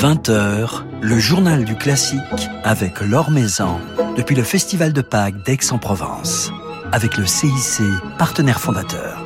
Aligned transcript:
20h, 0.00 0.84
le 1.02 1.18
journal 1.18 1.66
du 1.66 1.74
classique 1.74 2.48
avec 2.64 3.02
Laure 3.02 3.30
Maison 3.30 3.78
depuis 4.16 4.34
le 4.34 4.42
Festival 4.42 4.94
de 4.94 5.02
Pâques 5.02 5.42
d'Aix-en-Provence 5.44 6.50
avec 6.90 7.18
le 7.18 7.26
CIC, 7.26 7.82
partenaire 8.16 8.60
fondateur. 8.60 9.22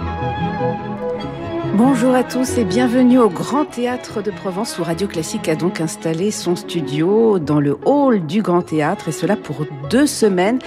Bonjour 1.77 2.15
à 2.17 2.25
tous 2.25 2.59
et 2.59 2.65
bienvenue 2.65 3.19
au 3.19 3.29
Grand 3.29 3.65
Théâtre 3.65 4.21
de 4.21 4.33
Provence 4.33 4.77
où 4.79 4.83
Radio 4.83 5.07
Classique 5.07 5.49
a 5.49 5.55
donc 5.55 5.81
installé 5.81 6.33
son 6.33 6.57
studio 6.57 7.39
dans 7.39 7.61
le 7.61 7.79
hall 7.85 8.27
du 8.27 8.43
Grand 8.43 8.63
Théâtre 8.63 9.09
et 9.09 9.13
cela 9.13 9.37
pour 9.37 9.67
deux 9.91 10.09
semaines 10.09 10.59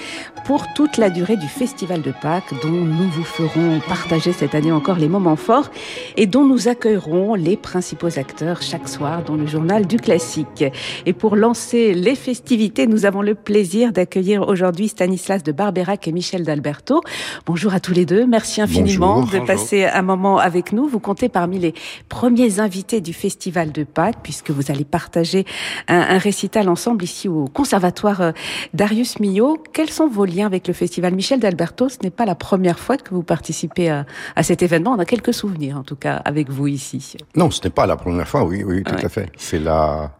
pour 0.47 0.73
toute 0.73 0.95
la 0.95 1.09
durée 1.09 1.35
du 1.35 1.49
Festival 1.49 2.01
de 2.01 2.13
Pâques 2.21 2.53
dont 2.63 2.69
nous 2.69 3.09
vous 3.09 3.25
ferons 3.25 3.81
partager 3.85 4.31
cette 4.31 4.55
année 4.55 4.71
encore 4.71 4.95
les 4.95 5.09
moments 5.09 5.35
forts 5.35 5.69
et 6.15 6.25
dont 6.25 6.45
nous 6.45 6.69
accueillerons 6.69 7.35
les 7.35 7.57
principaux 7.57 8.17
acteurs 8.17 8.61
chaque 8.61 8.87
soir 8.87 9.23
dans 9.23 9.35
le 9.35 9.45
journal 9.45 9.85
du 9.85 9.97
classique. 9.97 10.63
Et 11.05 11.11
pour 11.11 11.35
lancer 11.35 11.93
les 11.93 12.15
festivités, 12.15 12.87
nous 12.87 13.05
avons 13.05 13.21
le 13.21 13.35
plaisir 13.35 13.91
d'accueillir 13.91 14.47
aujourd'hui 14.47 14.87
Stanislas 14.87 15.43
de 15.43 15.51
Barberac 15.51 16.07
et 16.07 16.13
Michel 16.13 16.45
d'Alberto. 16.45 17.01
Bonjour 17.45 17.73
à 17.73 17.81
tous 17.81 17.93
les 17.93 18.05
deux. 18.05 18.25
Merci 18.25 18.61
infiniment 18.61 19.23
de 19.23 19.39
passer 19.39 19.83
un 19.83 20.01
moment 20.01 20.37
avec 20.37 20.71
nous. 20.71 20.87
Vous 20.87 21.01
comptez 21.01 21.27
parmi 21.27 21.59
les 21.59 21.73
premiers 22.07 22.61
invités 22.61 23.01
du 23.01 23.11
Festival 23.11 23.73
de 23.73 23.83
Pâques 23.83 24.19
puisque 24.23 24.51
vous 24.51 24.71
allez 24.71 24.85
partager 24.85 25.43
un, 25.89 25.99
un 25.99 26.17
récital 26.17 26.69
ensemble 26.69 27.03
ici 27.03 27.27
au 27.27 27.49
Conservatoire 27.49 28.21
euh, 28.21 28.31
Darius 28.73 29.19
Milhaud. 29.19 29.61
Quels 29.73 29.89
sont 29.89 30.07
vos 30.07 30.23
liens 30.23 30.36
avec 30.45 30.67
le 30.67 30.73
festival 30.73 31.13
Michel 31.15 31.39
d'Alberto. 31.39 31.89
Ce 31.89 31.97
n'est 32.03 32.11
pas 32.11 32.25
la 32.25 32.35
première 32.35 32.79
fois 32.79 32.97
que 32.97 33.13
vous 33.13 33.23
participez 33.23 33.89
à, 33.89 34.05
cet 34.43 34.61
événement. 34.61 34.91
On 34.91 34.99
a 34.99 35.05
quelques 35.05 35.33
souvenirs, 35.33 35.77
en 35.77 35.83
tout 35.83 35.95
cas, 35.95 36.15
avec 36.25 36.49
vous 36.49 36.67
ici. 36.67 37.17
Non, 37.35 37.51
ce 37.51 37.61
n'est 37.63 37.69
pas 37.69 37.85
la 37.85 37.97
première 37.97 38.27
fois, 38.27 38.43
oui, 38.43 38.63
oui, 38.63 38.83
tout 38.83 38.95
à 38.95 39.09
fait. 39.09 39.31
C'est 39.37 39.59
la 39.59 40.11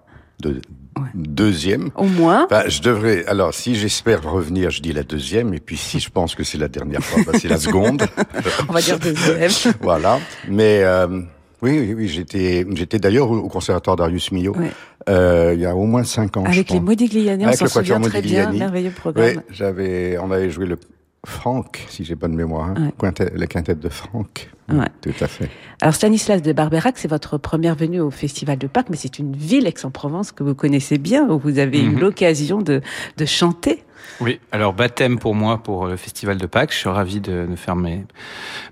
deuxième. 1.14 1.90
Au 1.96 2.06
moins. 2.06 2.48
je 2.68 2.82
devrais. 2.82 3.26
Alors, 3.28 3.54
si 3.54 3.76
j'espère 3.76 4.24
revenir, 4.24 4.72
je 4.72 4.82
dis 4.82 4.94
la 4.94 5.04
deuxième, 5.04 5.54
et 5.54 5.60
puis 5.60 5.78
si 5.78 6.00
je 6.00 6.10
pense 6.10 6.36
que 6.36 6.44
c'est 6.44 6.58
la 6.58 6.68
dernière 6.68 7.04
fois, 7.04 7.24
bah, 7.26 7.38
c'est 7.40 7.48
la 7.48 7.60
seconde. 7.60 8.04
On 8.70 8.74
va 8.74 8.82
dire 8.82 9.00
deuxième. 9.00 9.52
voilà. 9.82 10.20
Mais 10.48 10.82
euh, 10.84 11.22
oui, 11.62 11.80
oui, 11.80 11.94
oui, 11.94 12.08
j'étais, 12.08 12.66
j'étais 12.74 13.00
d'ailleurs 13.00 13.32
au 13.32 13.48
conservatoire 13.48 13.96
Darius 13.96 14.32
Milhaud. 14.32 14.56
Euh, 15.10 15.54
il 15.56 15.62
y 15.62 15.66
a 15.66 15.76
au 15.76 15.86
moins 15.86 16.04
cinq 16.04 16.38
ans. 16.38 16.44
Avec 16.44 16.70
les 16.70 16.80
Modigliani, 16.80 17.46
on 17.46 17.52
s'en 17.54 17.68
souvient 17.68 18.00
très 18.02 18.22
bien, 18.22 18.52
merveilleux 18.52 18.92
programme. 18.92 19.28
Oui, 19.36 19.42
j'avais, 19.50 20.18
on 20.20 20.32
avait 20.32 20.50
joué 20.50 20.66
le 20.66 20.78
Franck, 21.26 21.86
si 21.90 22.06
j'ai 22.06 22.16
bonne 22.16 22.36
mémoire, 22.36 22.70
hein. 22.70 22.92
la 23.36 23.48
quintette 23.48 23.80
de 23.80 23.90
Franck. 23.90 24.50
Ouais. 24.70 24.88
Tout 25.02 25.14
à 25.20 25.28
fait. 25.28 25.50
Alors 25.82 25.94
Stanislas 25.94 26.42
de 26.42 26.54
Barberac, 26.54 26.98
c'est 26.98 27.08
votre 27.08 27.38
première 27.38 27.76
venue 27.76 28.00
au 28.00 28.12
Festival 28.12 28.58
de 28.58 28.68
Pâques, 28.68 28.90
mais 28.90 28.98
c'est 28.98 29.20
une 29.20 29.36
ville 29.36 29.68
Aix-en-Provence 29.68 30.32
que 30.32 30.44
vous 30.44 30.56
connaissez 30.56 30.98
bien, 30.98 31.30
où 31.30 31.38
vous 31.38 31.60
avez 31.60 31.82
eu 31.82 31.90
mhm. 31.90 32.00
l'occasion 32.00 32.62
de, 32.62 32.82
de 33.18 33.26
chanter. 33.26 33.84
Oui, 34.20 34.40
alors 34.52 34.74
baptême 34.74 35.20
pour 35.20 35.36
moi 35.36 35.60
pour 35.60 35.88
le 35.88 35.96
Festival 35.96 36.38
de 36.38 36.46
Pâques. 36.46 36.72
Je 36.72 36.78
suis 36.78 36.90
ravi 36.90 37.20
de, 37.20 37.46
de 37.50 37.56
faire 37.56 37.76
mes, 37.76 38.06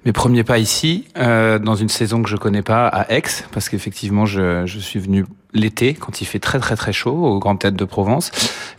mes 0.05 0.11
premiers 0.11 0.43
pas 0.43 0.57
ici, 0.57 1.05
euh, 1.17 1.59
dans 1.59 1.75
une 1.75 1.89
saison 1.89 2.23
que 2.23 2.29
je 2.29 2.37
connais 2.37 2.61
pas 2.61 2.87
à 2.87 3.11
Aix, 3.13 3.23
parce 3.51 3.69
qu'effectivement 3.69 4.25
je, 4.25 4.65
je 4.65 4.79
suis 4.79 4.99
venu 4.99 5.25
l'été 5.55 5.93
quand 5.93 6.21
il 6.21 6.25
fait 6.25 6.39
très 6.39 6.59
très 6.59 6.75
très 6.75 6.93
chaud 6.93 7.15
au 7.15 7.39
Grand 7.39 7.55
Théâtre 7.55 7.77
de 7.77 7.85
Provence 7.85 8.31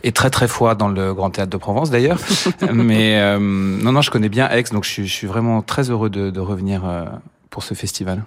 et 0.03 0.11
très 0.11 0.29
très 0.29 0.47
froid 0.47 0.75
dans 0.75 0.87
le 0.89 1.13
Grand 1.13 1.31
Théâtre 1.31 1.49
de 1.49 1.57
Provence 1.57 1.89
d'ailleurs. 1.89 2.19
Mais 2.73 3.19
euh, 3.19 3.39
non 3.39 3.91
non, 3.91 4.01
je 4.01 4.11
connais 4.11 4.29
bien 4.29 4.49
Aix, 4.49 4.63
donc 4.71 4.85
je 4.85 4.89
suis, 4.89 5.07
je 5.07 5.13
suis 5.13 5.27
vraiment 5.27 5.61
très 5.61 5.89
heureux 5.89 6.09
de, 6.09 6.29
de 6.29 6.39
revenir 6.39 6.85
euh, 6.85 7.05
pour 7.49 7.63
ce 7.63 7.73
festival. 7.73 8.23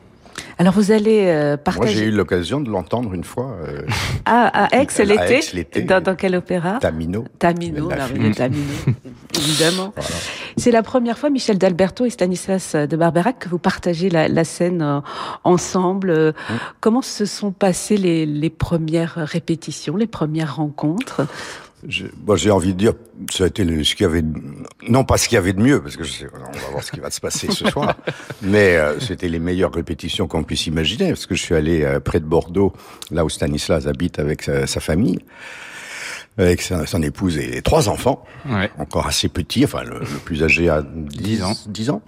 Alors 0.58 0.74
vous 0.74 0.90
allez 0.90 1.26
euh, 1.26 1.56
partager. 1.56 1.94
Moi 1.94 2.02
j'ai 2.02 2.06
eu 2.06 2.10
l'occasion 2.10 2.60
de 2.60 2.70
l'entendre 2.70 3.14
une 3.14 3.24
fois. 3.24 3.56
Euh, 4.30 4.48
à, 4.52 4.68
Aix 4.72 4.86
l'été? 5.04 5.82
Dans, 5.82 6.00
dans 6.00 6.14
quel 6.14 6.36
opéra? 6.36 6.78
Tamino. 6.78 7.24
Tamino, 7.38 7.88
Tamino, 7.88 8.34
évidemment. 9.36 9.92
C'est 10.56 10.70
la 10.70 10.82
première 10.82 11.18
fois, 11.18 11.30
Michel 11.30 11.58
d'Alberto 11.58 12.04
et 12.04 12.10
Stanislas 12.10 12.76
de 12.76 12.96
Barberac, 12.96 13.40
que 13.40 13.48
vous 13.48 13.58
partagez 13.58 14.08
la, 14.08 14.44
scène 14.44 14.82
euh, 14.82 15.00
ensemble. 15.42 16.34
Comment 16.80 17.02
se 17.02 17.24
sont 17.24 17.50
passées 17.50 17.96
les, 17.96 18.24
les 18.24 18.50
premières 18.50 19.14
répétitions, 19.16 19.96
les 19.96 20.06
premières 20.06 20.56
rencontres? 20.56 21.26
J'ai 21.88 22.50
envie 22.50 22.74
de 22.74 22.78
dire, 22.78 22.92
ça 23.30 23.44
a 23.44 23.46
été 23.46 23.64
ce 23.84 23.94
qu'il 23.94 24.04
y 24.04 24.08
avait, 24.08 24.22
non 24.88 25.04
pas 25.04 25.16
ce 25.16 25.28
qu'il 25.28 25.36
y 25.36 25.38
avait 25.38 25.52
de 25.52 25.60
mieux, 25.60 25.82
parce 25.82 25.96
que 25.96 26.04
je 26.04 26.12
sais, 26.12 26.26
on 26.32 26.58
va 26.58 26.70
voir 26.70 26.82
ce 26.82 26.90
qui 26.90 27.00
va 27.00 27.10
se 27.10 27.20
passer 27.20 27.50
ce 27.50 27.68
soir, 27.68 27.96
mais 28.42 28.76
euh, 28.76 28.98
c'était 29.00 29.28
les 29.28 29.38
meilleures 29.38 29.72
répétitions 29.72 30.28
qu'on 30.28 30.42
puisse 30.42 30.66
imaginer, 30.66 31.08
parce 31.08 31.26
que 31.26 31.34
je 31.34 31.42
suis 31.42 31.54
allé 31.54 31.82
euh, 31.82 32.00
près 32.00 32.20
de 32.20 32.26
Bordeaux, 32.26 32.72
là 33.10 33.24
où 33.24 33.28
Stanislas 33.30 33.86
habite 33.86 34.18
avec 34.18 34.42
sa 34.42 34.80
famille 34.80 35.20
avec 36.40 36.62
son 36.62 37.02
épouse 37.02 37.38
et 37.38 37.62
trois 37.62 37.88
enfants, 37.88 38.24
encore 38.78 39.06
assez 39.06 39.28
petits, 39.28 39.64
enfin 39.64 39.82
le, 39.82 40.00
plus 40.24 40.42
âgé 40.42 40.68
a 40.68 40.82
10 40.82 41.42
ans. 41.42 41.52
10 41.66 41.90
ans. 41.90 42.02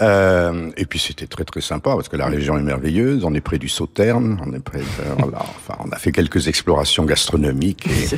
Euh, 0.00 0.70
et 0.76 0.86
puis 0.86 0.98
c'était 0.98 1.26
très 1.26 1.44
très 1.44 1.60
sympa 1.60 1.94
parce 1.94 2.08
que 2.08 2.16
la 2.16 2.26
région 2.26 2.58
est 2.58 2.62
merveilleuse, 2.62 3.24
on 3.24 3.34
est 3.34 3.40
près 3.40 3.58
du 3.58 3.68
Sauterne, 3.68 4.40
on 4.44 4.52
est 4.52 4.60
près 4.60 4.80
voilà, 5.18 5.38
enfin 5.40 5.76
on 5.84 5.90
a 5.90 5.96
fait 5.96 6.12
quelques 6.12 6.48
explorations 6.48 7.04
gastronomiques 7.04 7.86
et 7.86 8.16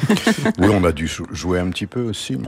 oui, 0.59 0.69
on 0.71 0.85
a 0.85 0.93
dû 0.93 1.11
jouer 1.33 1.59
un 1.59 1.71
petit 1.71 1.87
peu 1.87 2.03
aussi. 2.03 2.39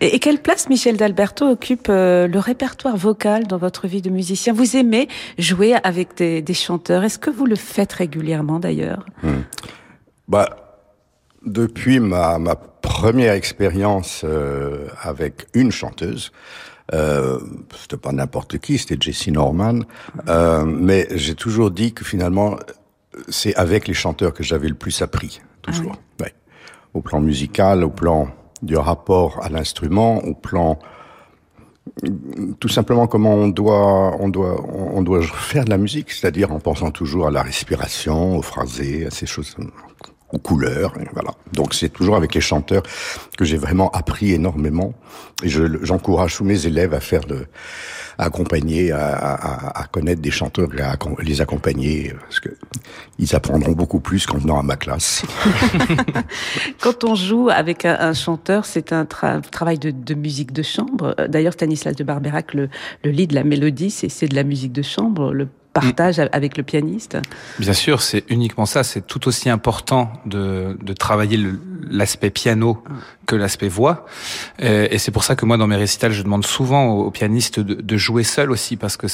Et, 0.00 0.18
quelle 0.18 0.38
place 0.38 0.68
Michel 0.68 0.96
d'Alberto 0.96 1.48
occupe 1.48 1.88
euh, 1.88 2.26
le 2.26 2.38
répertoire 2.38 2.96
vocal 2.96 3.46
dans 3.46 3.56
votre 3.56 3.86
vie 3.86 4.02
de 4.02 4.10
musicien? 4.10 4.52
Vous 4.52 4.76
aimez 4.76 5.08
jouer 5.38 5.74
avec 5.84 6.16
des, 6.16 6.42
des 6.42 6.54
chanteurs 6.54 7.04
Est-ce 7.04 7.18
que 7.18 7.30
vous 7.30 7.46
le 7.46 7.56
faites 7.56 7.92
régulièrement 7.92 8.58
d'ailleurs? 8.58 9.06
Hmm. 9.22 9.42
Bah 10.28 10.65
depuis 11.46 12.00
ma, 12.00 12.38
ma 12.38 12.56
première 12.56 13.32
expérience 13.32 14.22
euh, 14.24 14.88
avec 15.00 15.46
une 15.54 15.70
chanteuse, 15.70 16.32
euh, 16.92 17.38
c'était 17.80 17.96
pas 17.96 18.12
n'importe 18.12 18.58
qui, 18.58 18.78
c'était 18.78 18.96
Jessie 19.00 19.32
Norman, 19.32 19.80
euh, 20.28 20.64
mais 20.64 21.08
j'ai 21.12 21.34
toujours 21.34 21.70
dit 21.70 21.92
que 21.92 22.04
finalement 22.04 22.56
c'est 23.28 23.54
avec 23.56 23.88
les 23.88 23.94
chanteurs 23.94 24.34
que 24.34 24.42
j'avais 24.42 24.68
le 24.68 24.74
plus 24.74 25.02
appris, 25.02 25.40
toujours. 25.62 25.96
Ah 25.96 26.24
ouais. 26.24 26.34
Au 26.94 27.00
plan 27.00 27.20
musical, 27.20 27.82
au 27.82 27.90
plan 27.90 28.28
du 28.62 28.76
rapport 28.76 29.42
à 29.42 29.48
l'instrument, 29.48 30.18
au 30.24 30.34
plan 30.34 30.78
tout 32.58 32.68
simplement 32.68 33.06
comment 33.06 33.34
on 33.34 33.48
doit 33.48 34.16
on 34.20 34.28
doit 34.28 34.60
on 34.68 35.02
doit 35.02 35.22
faire 35.22 35.64
de 35.64 35.70
la 35.70 35.78
musique, 35.78 36.10
c'est-à-dire 36.10 36.52
en 36.52 36.58
pensant 36.58 36.90
toujours 36.90 37.28
à 37.28 37.30
la 37.30 37.42
respiration, 37.42 38.36
au 38.36 38.42
phrasé, 38.42 39.06
à 39.06 39.10
ces 39.10 39.26
choses 39.26 39.56
aux 40.32 40.38
couleurs, 40.38 40.94
voilà. 41.12 41.30
Donc 41.52 41.74
c'est 41.74 41.88
toujours 41.88 42.16
avec 42.16 42.34
les 42.34 42.40
chanteurs 42.40 42.82
que 43.36 43.44
j'ai 43.44 43.56
vraiment 43.56 43.90
appris 43.90 44.32
énormément. 44.32 44.92
Et 45.42 45.48
j'encourage 45.48 46.36
tous 46.36 46.44
mes 46.44 46.66
élèves 46.66 46.94
à 46.94 47.00
faire 47.00 47.24
de, 47.24 47.46
à 48.18 48.24
accompagner, 48.24 48.90
à, 48.90 49.06
à, 49.06 49.80
à, 49.80 49.84
connaître 49.84 50.20
des 50.22 50.30
chanteurs, 50.30 50.68
et 50.76 50.80
à 50.80 50.96
les 51.22 51.40
accompagner, 51.40 52.14
parce 52.20 52.40
que 52.40 52.48
ils 53.18 53.36
apprendront 53.36 53.72
beaucoup 53.72 54.00
plus 54.00 54.26
qu'en 54.26 54.38
venant 54.38 54.58
à 54.58 54.62
ma 54.62 54.76
classe. 54.76 55.24
Quand 56.80 57.04
on 57.04 57.14
joue 57.14 57.50
avec 57.50 57.84
un, 57.84 58.14
chanteur, 58.14 58.64
c'est 58.64 58.92
un 58.92 59.04
travail 59.04 59.78
de, 59.78 60.14
musique 60.14 60.52
de 60.52 60.62
chambre. 60.62 61.14
D'ailleurs, 61.28 61.52
Stanislas 61.52 61.94
de 61.94 62.04
Barberac, 62.04 62.54
le, 62.54 62.68
le 63.04 63.10
lit 63.10 63.26
de 63.26 63.34
la 63.34 63.44
mélodie, 63.44 63.90
c'est 63.90 64.28
de 64.28 64.34
la 64.34 64.44
musique 64.44 64.72
de 64.72 64.82
chambre. 64.82 65.32
Le 65.32 65.48
partage 65.80 66.18
avec 66.32 66.56
le 66.56 66.62
pianiste? 66.62 67.18
Bien 67.58 67.72
sûr, 67.72 68.02
c'est 68.02 68.24
uniquement 68.28 68.66
ça. 68.66 68.82
C'est 68.82 69.06
tout 69.06 69.28
aussi 69.28 69.48
important 69.50 70.12
de, 70.24 70.76
de 70.80 70.92
travailler 70.92 71.38
l'aspect 71.88 72.30
piano 72.30 72.82
que 73.26 73.36
l'aspect 73.36 73.68
voix. 73.68 74.06
Euh, 74.62 74.88
et, 74.90 74.98
c'est 74.98 75.10
pour 75.10 75.24
ça 75.24 75.36
que 75.36 75.46
moi, 75.46 75.56
dans 75.56 75.66
mes 75.66 75.76
récitals, 75.76 76.12
je 76.12 76.22
demande 76.22 76.44
souvent 76.44 76.86
aux, 76.86 77.10
pianistes 77.10 77.60
de, 77.60 77.74
de, 77.74 77.96
jouer 77.96 78.24
seul 78.24 78.50
aussi, 78.50 78.76
parce 78.76 78.96
que 78.96 79.06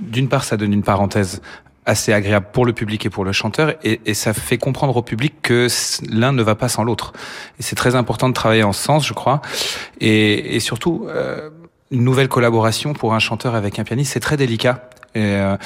d'une 0.00 0.28
part, 0.28 0.44
ça 0.44 0.56
donne 0.56 0.72
une 0.72 0.82
parenthèse 0.82 1.40
assez 1.86 2.12
agréable 2.12 2.46
pour 2.52 2.66
le 2.66 2.74
public 2.74 3.06
et 3.06 3.10
pour 3.10 3.24
le 3.24 3.32
chanteur, 3.32 3.74
et, 3.82 4.00
et 4.04 4.14
ça 4.14 4.34
fait 4.34 4.58
comprendre 4.58 4.96
au 4.96 5.02
public 5.02 5.34
que 5.40 5.68
l'un 6.10 6.32
ne 6.32 6.42
va 6.42 6.54
pas 6.54 6.68
sans 6.68 6.84
l'autre. 6.84 7.12
Et 7.58 7.62
c'est 7.62 7.76
très 7.76 7.94
important 7.94 8.28
de 8.28 8.34
travailler 8.34 8.62
en 8.62 8.74
sens, 8.74 9.06
je 9.06 9.14
crois, 9.14 9.40
et, 10.00 10.56
et 10.56 10.60
surtout. 10.60 11.06
Euh, 11.08 11.50
une 11.90 12.04
nouvelle 12.04 12.28
collaboration 12.28 12.92
pour 12.92 13.14
un 13.14 13.18
chanteur 13.18 13.54
avec 13.54 13.78
un 13.78 13.84
pianiste, 13.84 14.12
c'est 14.12 14.20
très 14.20 14.36
délicat. 14.36 14.90
Et, 15.14 15.20
euh, 15.22 15.56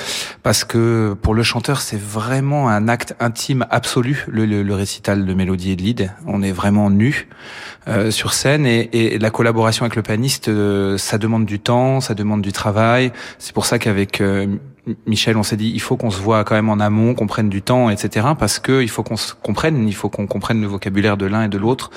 parce 0.43 0.65
que 0.65 1.15
pour 1.21 1.35
le 1.35 1.43
chanteur, 1.43 1.81
c'est 1.81 2.01
vraiment 2.01 2.69
un 2.69 2.89
acte 2.89 3.15
intime 3.19 3.67
absolu, 3.71 4.25
le, 4.29 4.47
le, 4.47 4.75
récital 4.75 5.27
de 5.27 5.35
mélodie 5.35 5.73
et 5.73 5.77
de 5.77 5.83
lead. 5.83 6.13
On 6.27 6.43
est 6.43 6.53
vraiment 6.53 6.91
nu 6.91 7.29
euh, 7.89 8.11
sur 8.11 8.33
scène 8.33 8.67
et, 8.67 8.89
et, 8.93 9.19
la 9.19 9.31
collaboration 9.31 9.85
avec 9.85 9.97
le 9.97 10.03
pianiste, 10.03 10.49
euh, 10.49 10.97
ça 10.97 11.19
demande 11.19 11.45
du 11.45 11.59
temps, 11.59 12.01
ça 12.01 12.15
demande 12.15 12.41
du 12.41 12.53
travail. 12.53 13.13
C'est 13.39 13.53
pour 13.53 13.67
ça 13.67 13.79
qu'avec 13.79 14.23
Michel, 15.07 15.37
on 15.37 15.43
s'est 15.43 15.57
dit, 15.57 15.71
il 15.73 15.81
faut 15.81 15.97
qu'on 15.97 16.11
se 16.11 16.21
voit 16.21 16.43
quand 16.45 16.55
même 16.55 16.69
en 16.69 16.81
amont, 16.81 17.15
qu'on 17.15 17.27
prenne 17.27 17.49
du 17.49 17.63
temps, 17.63 17.91
etc. 17.91 18.29
Parce 18.39 18.59
que 18.59 18.83
il 18.83 18.89
faut 18.89 19.03
qu'on 19.03 19.17
se 19.17 19.35
comprenne, 19.35 19.87
il 19.89 19.95
faut 19.95 20.09
qu'on 20.09 20.27
comprenne 20.27 20.61
le 20.61 20.67
vocabulaire 20.67 21.17
de 21.17 21.27
l'un 21.27 21.45
et 21.45 21.49
de 21.49 21.59
l'autre. 21.59 21.91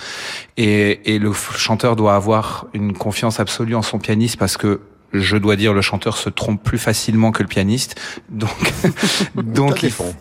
Et, 0.58 1.16
et 1.16 1.20
le 1.20 1.32
chanteur 1.34 1.96
doit 1.96 2.16
avoir 2.16 2.68
une 2.74 2.94
confiance 2.94 3.40
absolue 3.40 3.76
en 3.76 3.82
son 3.82 3.98
pianiste 3.98 4.38
parce 4.38 4.58
que 4.58 4.82
je 5.20 5.38
dois 5.38 5.56
dire, 5.56 5.74
le 5.74 5.82
chanteur 5.82 6.18
se 6.18 6.30
trompe 6.30 6.64
plus 6.64 6.78
facilement 6.78 7.32
que 7.32 7.44
le 7.44 7.48
pianiste. 7.48 8.00
Donc, 8.30 8.50
donc 9.36 9.84
il 9.84 9.92
faut, 9.92 10.14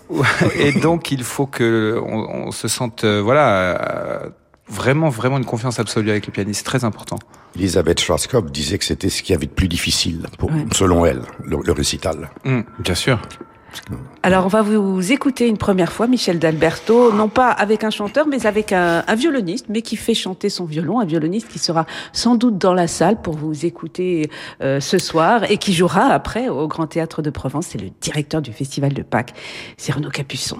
et 0.59 0.73
donc 0.73 1.11
il 1.11 1.25
faut 1.25 1.47
que 1.47 2.01
on, 2.05 2.51
se 2.51 2.69
sente, 2.69 3.05
euh, 3.05 3.21
voilà, 3.23 4.31
vraiment, 4.69 5.09
vraiment 5.09 5.39
une 5.39 5.45
confiance 5.45 5.79
absolue 5.79 6.11
avec 6.11 6.27
le 6.27 6.33
pianiste, 6.33 6.65
très 6.65 6.85
important. 6.85 7.19
Elisabeth 7.57 8.01
Schwarzkopf 8.01 8.51
disait 8.51 8.79
que 8.79 8.85
c'était 8.85 9.09
ce 9.09 9.23
qu'il 9.23 9.33
y 9.33 9.37
avait 9.37 9.47
de 9.47 9.53
plus 9.53 9.69
difficile, 9.69 10.27
pour, 10.39 10.51
selon 10.73 11.07
elle, 11.07 11.23
le, 11.45 11.73
récital. 11.73 12.31
Mmh, 12.45 12.61
bien 12.81 12.95
sûr. 12.95 13.21
Alors, 14.23 14.45
on 14.47 14.49
va 14.49 14.63
vous 14.63 15.13
écouter 15.13 15.49
une 15.49 15.59
première 15.59 15.93
fois, 15.93 16.07
Michel 16.07 16.39
d'Alberto, 16.39 17.13
non 17.13 17.29
pas 17.29 17.51
avec 17.51 17.85
un 17.85 17.91
chanteur, 17.91 18.27
mais 18.27 18.47
avec 18.47 18.73
un, 18.73 19.03
violoniste, 19.15 19.67
mais 19.69 19.83
qui 19.83 19.97
fait 19.97 20.15
chanter 20.15 20.49
son 20.49 20.65
violon, 20.65 21.01
un 21.01 21.05
violoniste 21.05 21.49
qui 21.49 21.59
sera 21.59 21.87
sans 22.13 22.37
doute 22.37 22.59
dans 22.59 22.75
la 22.75 22.87
salle 22.87 23.21
pour 23.21 23.35
vous 23.35 23.67
écouter 23.67 24.31
euh, 24.63 24.81
ce 24.81 24.99
soir 24.99 25.51
et 25.51 25.59
qui 25.59 25.73
jouera 25.73 26.07
après 26.07 26.49
au 26.49 26.69
Grand 26.69 26.87
Théâtre 26.87 27.23
de 27.23 27.31
Provence. 27.31 27.67
C'est 27.69 27.81
le 27.81 27.91
directeur 28.01 28.43
du 28.43 28.53
Festival 28.53 28.93
de 28.93 29.03
Pâques, 29.03 29.35
c'est 29.77 29.93
Renaud 29.93 30.11
Capuçon. 30.11 30.59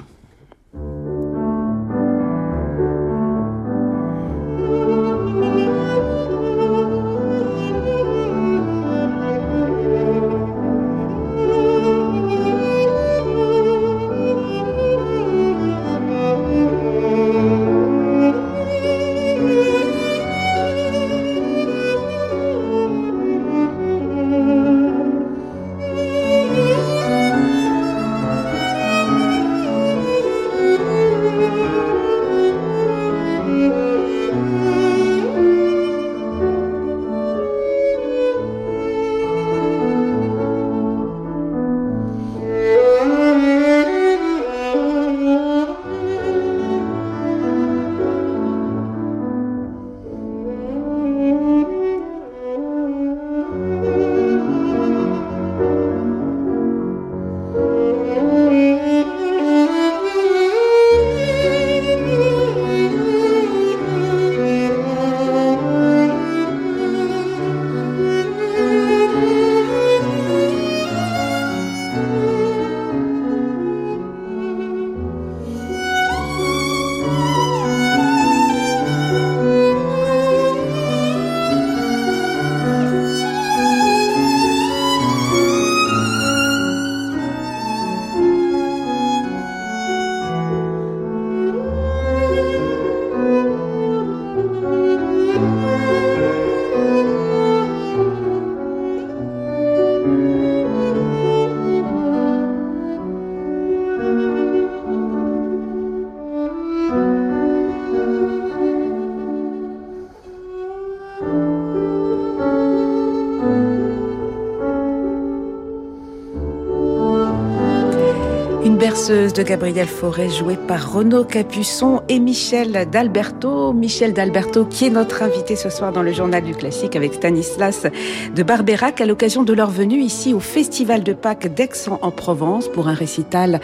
De 118.95 119.43
Gabriel 119.43 119.89
Fauré, 119.89 120.31
jouée 120.31 120.57
par 120.57 120.93
Renaud 120.93 121.25
Capuçon 121.25 122.03
et 122.09 122.21
Michel 122.21 122.89
d'Alberto. 122.93 123.73
Michel 123.73 124.13
d'Alberto, 124.13 124.65
qui 124.67 124.85
est 124.85 124.91
notre 124.91 125.25
invité 125.25 125.57
ce 125.57 125.69
soir 125.69 125.93
dans 125.93 126.03
le 126.03 126.13
Journal 126.13 126.45
du 126.45 126.55
Classique 126.55 126.95
avec 126.95 127.15
Stanislas 127.15 127.89
de 128.33 128.43
Barberac 128.45 129.01
à 129.01 129.07
l'occasion 129.07 129.43
de 129.43 129.53
leur 129.53 129.69
venue 129.69 129.99
ici 129.99 130.33
au 130.33 130.39
Festival 130.39 131.03
de 131.03 131.13
Pâques 131.13 131.53
d'Aix-en-Provence 131.53 132.69
pour 132.69 132.87
un 132.87 132.95
récital 132.95 133.61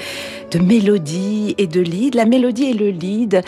de 0.50 0.58
mélodie 0.58 1.54
et 1.58 1.68
de 1.68 1.80
lead. 1.80 2.16
La 2.16 2.24
mélodie 2.24 2.64
et 2.64 2.74
le 2.74 2.90
lead, 2.90 3.42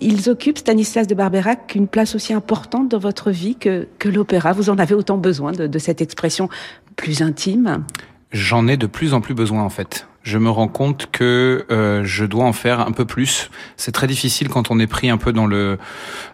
ils 0.00 0.30
occupent, 0.30 0.58
Stanislas 0.58 1.06
de 1.06 1.14
Barberac, 1.14 1.74
une 1.74 1.86
place 1.86 2.14
aussi 2.14 2.32
importante 2.32 2.88
dans 2.88 2.98
votre 2.98 3.30
vie 3.30 3.56
que, 3.56 3.86
l'opéra. 4.06 4.54
Vous 4.54 4.70
en 4.70 4.78
avez 4.78 4.94
autant 4.94 5.18
besoin 5.18 5.52
de 5.52 5.78
cette 5.78 6.00
expression 6.00 6.48
plus 6.96 7.20
intime? 7.20 7.84
J'en 8.32 8.66
ai 8.68 8.78
de 8.78 8.86
plus 8.86 9.12
en 9.12 9.20
plus 9.20 9.34
besoin 9.34 9.62
en 9.62 9.70
fait 9.70 10.06
je 10.26 10.38
me 10.38 10.50
rends 10.50 10.66
compte 10.66 11.06
que 11.12 11.66
euh, 11.70 12.02
je 12.04 12.24
dois 12.24 12.44
en 12.44 12.52
faire 12.52 12.80
un 12.80 12.90
peu 12.90 13.04
plus. 13.04 13.48
C'est 13.76 13.92
très 13.92 14.08
difficile 14.08 14.48
quand 14.48 14.72
on 14.72 14.80
est 14.80 14.88
pris 14.88 15.08
un 15.08 15.18
peu 15.18 15.32
dans 15.32 15.46
le 15.46 15.78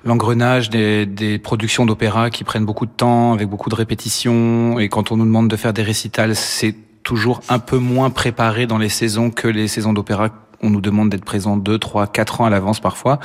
l'engrenage 0.05 0.71
des, 0.71 1.05
des 1.05 1.39
productions 1.39 1.85
d'opéra 1.85 2.31
qui 2.31 2.43
prennent 2.43 2.65
beaucoup 2.65 2.87
de 2.87 2.91
temps, 2.91 3.35
avec 3.35 3.49
beaucoup 3.49 3.69
de 3.69 3.75
répétitions, 3.75 4.79
et 4.79 4.89
quand 4.89 5.13
on 5.13 5.19
nous 5.19 5.27
demande 5.27 5.49
de 5.49 5.57
faire 5.57 5.75
des 5.75 5.83
récitals, 5.83 6.35
c'est 6.35 6.75
toujours 7.03 7.43
un 7.51 7.59
peu 7.59 7.77
moins 7.77 8.09
préparé 8.09 8.67
dans 8.67 8.79
les 8.79 8.89
saisons 8.89 9.31
que 9.31 9.47
les 9.47 9.69
saisons 9.69 9.93
d'opéra 9.93 10.31
on 10.63 10.71
nous 10.71 10.81
demande 10.81 11.11
d'être 11.11 11.25
présent 11.25 11.57
deux, 11.57 11.79
trois, 11.79 12.07
quatre 12.07 12.41
ans 12.41 12.47
à 12.47 12.51
l'avance 12.51 12.81
parfois. 12.81 13.19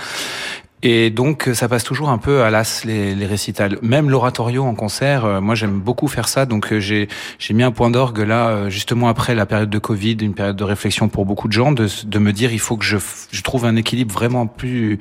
Et 0.83 1.09
donc, 1.09 1.49
ça 1.53 1.67
passe 1.67 1.83
toujours 1.83 2.09
un 2.09 2.19
peu 2.19 2.43
à 2.43 2.51
l'as 2.51 2.85
les, 2.85 3.15
les 3.15 3.25
récitals. 3.25 3.79
Même 3.81 4.11
l'oratorio 4.11 4.63
en 4.63 4.75
concert, 4.75 5.25
euh, 5.25 5.41
moi 5.41 5.55
j'aime 5.55 5.79
beaucoup 5.79 6.07
faire 6.07 6.27
ça. 6.27 6.45
Donc 6.45 6.71
euh, 6.71 6.79
j'ai 6.79 7.07
j'ai 7.39 7.55
mis 7.55 7.63
un 7.63 7.71
point 7.71 7.89
d'orgue 7.89 8.19
là, 8.19 8.49
euh, 8.49 8.69
justement 8.69 9.09
après 9.09 9.33
la 9.33 9.47
période 9.47 9.71
de 9.71 9.79
Covid, 9.79 10.17
une 10.21 10.35
période 10.35 10.55
de 10.55 10.63
réflexion 10.63 11.09
pour 11.09 11.25
beaucoup 11.25 11.47
de 11.47 11.53
gens, 11.53 11.71
de, 11.71 11.87
de 12.05 12.19
me 12.19 12.31
dire 12.31 12.53
il 12.53 12.59
faut 12.59 12.77
que 12.77 12.85
je, 12.85 12.97
je 13.31 13.41
trouve 13.41 13.65
un 13.65 13.75
équilibre 13.75 14.13
vraiment 14.13 14.45
plus 14.45 14.99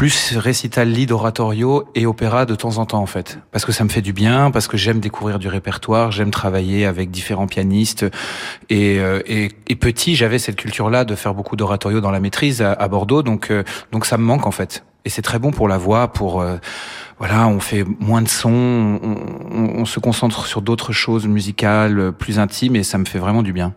plus 0.00 0.34
récital 0.38 0.88
lead 0.88 1.12
oratorio 1.12 1.84
et 1.94 2.06
opéra 2.06 2.46
de 2.46 2.54
temps 2.54 2.78
en 2.78 2.86
temps 2.86 3.02
en 3.02 3.06
fait. 3.06 3.38
Parce 3.52 3.66
que 3.66 3.72
ça 3.72 3.84
me 3.84 3.90
fait 3.90 4.00
du 4.00 4.14
bien 4.14 4.50
parce 4.50 4.66
que 4.66 4.78
j'aime 4.78 4.98
découvrir 4.98 5.38
du 5.38 5.46
répertoire 5.46 6.10
j'aime 6.10 6.30
travailler 6.30 6.86
avec 6.86 7.10
différents 7.10 7.46
pianistes. 7.46 8.06
Et, 8.70 8.98
euh, 8.98 9.20
et, 9.26 9.50
et 9.68 9.76
petit 9.76 10.16
j'avais 10.16 10.38
cette 10.38 10.56
culture 10.56 10.88
là 10.88 11.04
de 11.04 11.14
faire 11.14 11.34
beaucoup 11.34 11.54
d'oratorio 11.54 12.00
dans 12.00 12.10
la 12.10 12.18
maîtrise 12.18 12.62
à, 12.62 12.88
Bordeaux. 12.88 13.22
Donc 13.22 13.50
euh, 13.50 13.62
donc 13.92 14.06
ça 14.06 14.16
me 14.16 14.22
manque 14.22 14.46
en 14.46 14.52
fait. 14.52 14.86
Et 15.04 15.10
c'est 15.10 15.20
très 15.20 15.38
bon 15.38 15.50
pour 15.50 15.68
la 15.68 15.76
voix 15.76 16.08
pour 16.08 16.40
euh, 16.40 16.56
voilà 17.18 17.46
on 17.46 17.60
fait 17.60 17.84
moins 17.84 18.22
de 18.22 18.28
sons 18.28 18.98
on, 19.52 19.84
se 19.84 20.00
concentre 20.00 20.46
sur 20.46 20.62
d'autres 20.62 20.92
choses 20.92 21.26
musicales 21.26 22.12
plus 22.12 22.38
intimes 22.38 22.74
et 22.74 22.84
ça 22.84 22.96
me 22.96 23.04
fait 23.04 23.18
vraiment 23.18 23.42
du 23.42 23.52
bien 23.52 23.74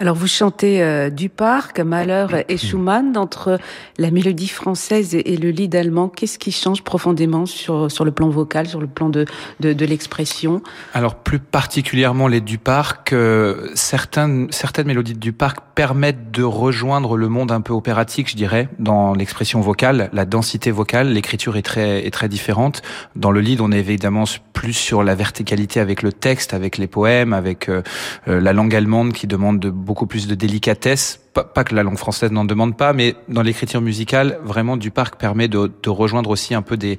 alors 0.00 0.14
vous 0.14 0.26
chantez 0.26 0.82
euh, 0.82 1.10
du 1.10 1.28
parc, 1.28 1.80
Malheur 1.80 2.30
et 2.48 2.56
Schumann, 2.56 3.16
entre 3.16 3.58
la 3.98 4.10
mélodie 4.10 4.48
française 4.48 5.14
et, 5.14 5.36
le 5.36 5.50
lead 5.50 5.74
allemand. 5.74 6.08
Qu'est-ce 6.08 6.38
qui 6.38 6.52
change 6.52 6.82
profondément 6.82 7.46
sur, 7.46 7.90
sur 7.90 8.04
le 8.04 8.10
plan 8.10 8.28
vocal, 8.28 8.66
sur 8.66 8.80
le 8.80 8.86
plan 8.86 9.08
de, 9.08 9.24
de, 9.60 9.72
de 9.72 9.86
l'expression? 9.86 10.62
Alors 10.94 11.16
plus 11.16 11.38
particulièrement 11.38 12.28
les 12.28 12.40
du 12.40 12.58
parc, 12.58 13.12
euh, 13.12 13.68
certaines, 13.74 14.48
certaines 14.50 14.86
mélodies 14.86 15.14
du 15.14 15.32
parc 15.32 15.58
permettent 15.74 16.30
de 16.30 16.42
rejoindre 16.42 17.16
le 17.16 17.28
monde 17.28 17.52
un 17.52 17.60
peu 17.60 17.72
opératique, 17.72 18.30
je 18.30 18.36
dirais, 18.36 18.68
dans 18.78 19.14
l'expression 19.14 19.60
vocale, 19.60 20.10
la 20.12 20.24
densité 20.24 20.70
vocale, 20.70 21.12
l'écriture 21.12 21.56
est 21.56 21.62
très, 21.62 22.06
est 22.06 22.10
très 22.10 22.28
différente. 22.28 22.82
Dans 23.16 23.30
le 23.30 23.40
lead, 23.40 23.60
on 23.60 23.72
est 23.72 23.78
évidemment 23.78 24.24
plus 24.52 24.72
sur 24.72 25.04
la 25.04 25.14
verticalité 25.14 25.78
avec 25.78 26.02
le 26.02 26.12
texte, 26.12 26.52
avec 26.52 26.78
les 26.78 26.88
poèmes, 26.88 27.32
avec 27.32 27.68
euh, 27.68 27.82
la 28.26 28.52
langue 28.52 28.74
allemande 28.74 29.12
qui 29.12 29.28
demande 29.28 29.60
de 29.60 29.67
beaucoup 29.70 30.06
plus 30.06 30.26
de 30.26 30.34
délicatesse. 30.34 31.20
Pas, 31.32 31.62
que 31.62 31.74
la 31.74 31.84
langue 31.84 31.98
française 31.98 32.32
n'en 32.32 32.44
demande 32.44 32.76
pas, 32.76 32.92
mais 32.92 33.14
dans 33.28 33.42
l'écriture 33.42 33.80
musicale, 33.80 34.40
vraiment, 34.42 34.76
du 34.76 34.90
parc 34.90 35.16
permet 35.16 35.46
de, 35.46 35.70
rejoindre 35.86 36.30
aussi 36.30 36.54
un 36.54 36.62
peu 36.62 36.76
des. 36.76 36.98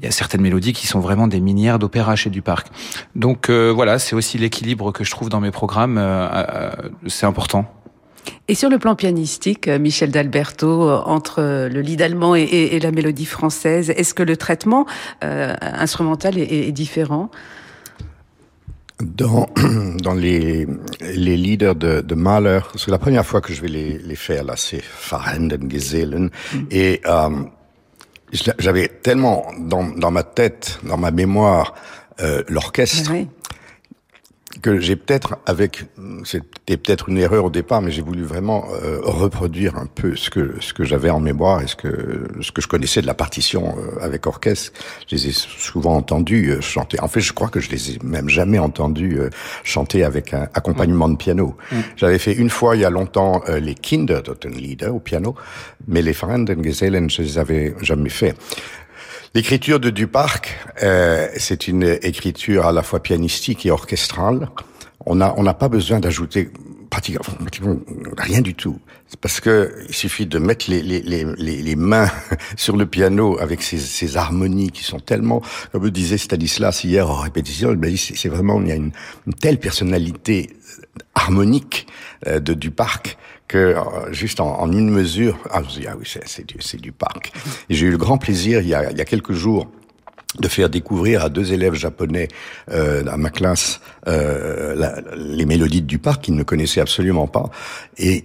Il 0.00 0.04
y 0.04 0.08
a 0.08 0.10
certaines 0.10 0.42
mélodies 0.42 0.72
qui 0.72 0.86
sont 0.86 1.00
vraiment 1.00 1.26
des 1.26 1.40
minières 1.40 1.78
d'opéra 1.78 2.16
chez 2.16 2.28
du 2.28 2.42
parc. 2.42 2.68
Donc 3.14 3.48
euh, 3.48 3.70
voilà, 3.70 3.98
c'est 3.98 4.14
aussi 4.14 4.36
l'équilibre 4.36 4.92
que 4.92 5.04
je 5.04 5.10
trouve 5.10 5.28
dans 5.28 5.40
mes 5.40 5.52
programmes. 5.52 5.96
Euh, 5.96 6.28
euh, 6.32 6.70
c'est 7.06 7.26
important. 7.26 7.66
Et 8.48 8.54
sur 8.54 8.68
le 8.68 8.78
plan 8.78 8.94
pianistique, 8.94 9.68
Michel 9.68 10.10
d'Alberto, 10.10 10.90
entre 10.90 11.40
le 11.40 11.80
lead 11.80 12.02
allemand 12.02 12.34
et, 12.34 12.78
la 12.78 12.92
mélodie 12.92 13.24
française, 13.24 13.90
est-ce 13.90 14.14
que 14.14 14.22
le 14.22 14.36
traitement 14.36 14.86
instrumental 15.20 16.38
est 16.38 16.70
différent? 16.70 17.30
Dans, 19.02 19.48
dans 20.02 20.14
les, 20.14 20.66
les 21.00 21.36
leaders 21.36 21.74
de, 21.74 22.00
de 22.00 22.14
Mahler, 22.14 22.60
c'est 22.76 22.90
la 22.90 22.98
première 22.98 23.26
fois 23.26 23.40
que 23.40 23.52
je 23.52 23.60
vais 23.60 23.68
les, 23.68 23.98
les 23.98 24.16
faire, 24.16 24.44
là, 24.44 24.54
c'est 24.56 24.82
Verhenden 25.10 25.70
Gesellen. 25.70 26.30
Mm. 26.52 26.58
Et 26.70 27.00
euh, 27.06 27.30
j'avais 28.58 28.88
tellement 28.88 29.46
dans, 29.58 29.84
dans 29.84 30.10
ma 30.10 30.22
tête, 30.22 30.78
dans 30.84 30.96
ma 30.96 31.10
mémoire, 31.10 31.74
euh, 32.20 32.42
l'orchestre, 32.48 33.12
que 34.62 34.78
j'ai 34.78 34.96
peut-être, 34.96 35.36
avec, 35.44 35.84
c'était 36.24 36.76
peut-être 36.76 37.08
une 37.08 37.18
erreur 37.18 37.44
au 37.44 37.50
départ, 37.50 37.82
mais 37.82 37.90
j'ai 37.90 38.00
voulu 38.00 38.22
vraiment 38.22 38.64
euh, 38.82 39.00
reproduire 39.02 39.76
un 39.76 39.86
peu 39.86 40.14
ce 40.14 40.30
que 40.30 40.54
ce 40.60 40.72
que 40.72 40.84
j'avais 40.84 41.10
en 41.10 41.20
mémoire 41.20 41.60
et 41.60 41.66
ce 41.66 41.74
que 41.74 42.28
ce 42.40 42.52
que 42.52 42.62
je 42.62 42.68
connaissais 42.68 43.02
de 43.02 43.06
la 43.06 43.14
partition 43.14 43.76
euh, 43.76 44.00
avec 44.00 44.26
orchestre. 44.26 44.72
Je 45.08 45.16
les 45.16 45.28
ai 45.28 45.32
souvent 45.32 45.96
entendus 45.96 46.50
euh, 46.50 46.60
chanter. 46.60 47.00
En 47.00 47.08
fait, 47.08 47.20
je 47.20 47.32
crois 47.32 47.48
que 47.48 47.60
je 47.60 47.70
les 47.70 47.90
ai 47.90 47.98
même 48.04 48.28
jamais 48.28 48.58
entendus 48.58 49.18
chanter 49.64 50.04
avec 50.04 50.32
un 50.32 50.48
accompagnement 50.54 51.08
de 51.08 51.16
piano. 51.16 51.56
Mm. 51.72 51.76
J'avais 51.96 52.18
fait 52.18 52.32
une 52.32 52.50
fois 52.50 52.76
il 52.76 52.82
y 52.82 52.84
a 52.84 52.90
longtemps 52.90 53.42
les 53.48 53.74
Kindertotenlieder 53.74 54.86
au 54.86 55.00
piano, 55.00 55.34
mais 55.88 56.02
les 56.02 56.12
Gesellen, 56.62 57.10
je 57.10 57.22
les 57.22 57.38
avais 57.38 57.74
jamais 57.82 58.08
fait. 58.08 58.36
L'écriture 59.34 59.80
de 59.80 59.88
Duparc, 59.88 60.58
euh, 60.82 61.26
c'est 61.38 61.66
une 61.66 61.98
écriture 62.02 62.66
à 62.66 62.72
la 62.72 62.82
fois 62.82 63.02
pianistique 63.02 63.64
et 63.64 63.70
orchestrale. 63.70 64.50
On 65.06 65.14
n'a 65.14 65.32
on 65.38 65.42
n'a 65.42 65.54
pas 65.54 65.70
besoin 65.70 66.00
d'ajouter 66.00 66.50
pratiquement, 66.90 67.24
rien 68.18 68.42
du 68.42 68.54
tout. 68.54 68.78
Parce 69.22 69.40
que 69.40 69.74
il 69.88 69.94
suffit 69.94 70.26
de 70.26 70.38
mettre 70.38 70.70
les, 70.70 70.82
les, 70.82 71.00
les, 71.00 71.62
les 71.62 71.76
mains 71.76 72.10
sur 72.56 72.76
le 72.76 72.84
piano 72.84 73.38
avec 73.40 73.62
ces, 73.62 73.78
ces, 73.78 74.18
harmonies 74.18 74.70
qui 74.70 74.84
sont 74.84 75.00
tellement, 75.00 75.40
comme 75.72 75.88
disait 75.88 76.18
Stanislas 76.18 76.84
hier 76.84 77.08
en 77.08 77.16
répétition, 77.16 77.74
c'est 77.96 78.28
vraiment, 78.28 78.60
il 78.60 78.68
y 78.68 78.72
a 78.72 78.74
une, 78.74 78.92
une 79.26 79.34
telle 79.34 79.58
personnalité 79.58 80.50
harmonique 81.14 81.86
euh, 82.26 82.38
de 82.38 82.52
Duparc 82.52 83.16
que 83.48 83.58
euh, 83.58 84.12
juste 84.12 84.40
en, 84.40 84.60
en, 84.60 84.72
une 84.72 84.90
mesure, 84.90 85.38
ah, 85.50 85.62
ah 85.86 85.94
oui, 85.98 86.10
c'est 86.26 86.80
du, 86.80 86.92
parc. 86.92 87.32
J'ai 87.68 87.86
eu 87.86 87.90
le 87.90 87.98
grand 87.98 88.18
plaisir 88.18 88.60
il 88.60 88.68
y 88.68 88.74
a, 88.74 88.90
il 88.90 88.98
y 88.98 89.00
a 89.00 89.04
quelques 89.04 89.32
jours 89.32 89.68
de 90.38 90.48
faire 90.48 90.70
découvrir 90.70 91.22
à 91.22 91.28
deux 91.28 91.52
élèves 91.52 91.74
japonais 91.74 92.28
euh, 92.70 93.04
à 93.06 93.16
ma 93.16 93.30
classe 93.30 93.80
euh, 94.08 95.02
les 95.14 95.44
mélodies 95.44 95.82
du 95.82 95.98
parc 95.98 96.22
qu'ils 96.24 96.36
ne 96.36 96.42
connaissaient 96.42 96.80
absolument 96.80 97.26
pas 97.26 97.50
et 97.98 98.24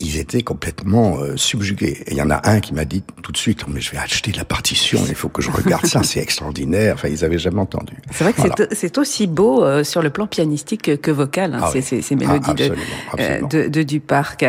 ils 0.00 0.18
étaient 0.18 0.42
complètement 0.42 1.18
euh, 1.18 1.36
subjugués. 1.36 2.02
Et 2.06 2.12
il 2.12 2.16
y 2.16 2.22
en 2.22 2.30
a 2.30 2.40
un 2.48 2.60
qui 2.60 2.74
m'a 2.74 2.84
dit 2.84 3.02
tout 3.22 3.32
de 3.32 3.36
suite, 3.36 3.64
mais 3.68 3.80
je 3.80 3.90
vais 3.90 3.98
acheter 3.98 4.32
la 4.32 4.44
partition, 4.44 4.98
il 5.08 5.14
faut 5.14 5.28
que 5.28 5.42
je 5.42 5.50
regarde 5.50 5.86
ça, 5.86 6.02
c'est 6.02 6.20
extraordinaire. 6.20 6.94
Enfin, 6.94 7.08
ils 7.08 7.24
avaient 7.24 7.38
jamais 7.38 7.60
entendu. 7.60 7.94
C'est 8.10 8.24
vrai 8.24 8.32
que 8.32 8.74
c'est 8.74 8.98
aussi 8.98 9.26
beau 9.26 9.64
euh, 9.64 9.84
sur 9.84 10.02
le 10.02 10.10
plan 10.10 10.26
pianistique 10.26 11.00
que 11.00 11.10
vocal, 11.10 11.54
hein, 11.54 11.60
ah 11.62 11.70
ces, 11.72 12.02
ces, 12.02 12.16
mélodies 12.16 12.50
ah, 12.50 12.54
de, 12.54 12.72
euh, 13.18 13.40
de, 13.42 13.68
de, 13.68 13.82
du 13.82 14.00
parc. 14.00 14.44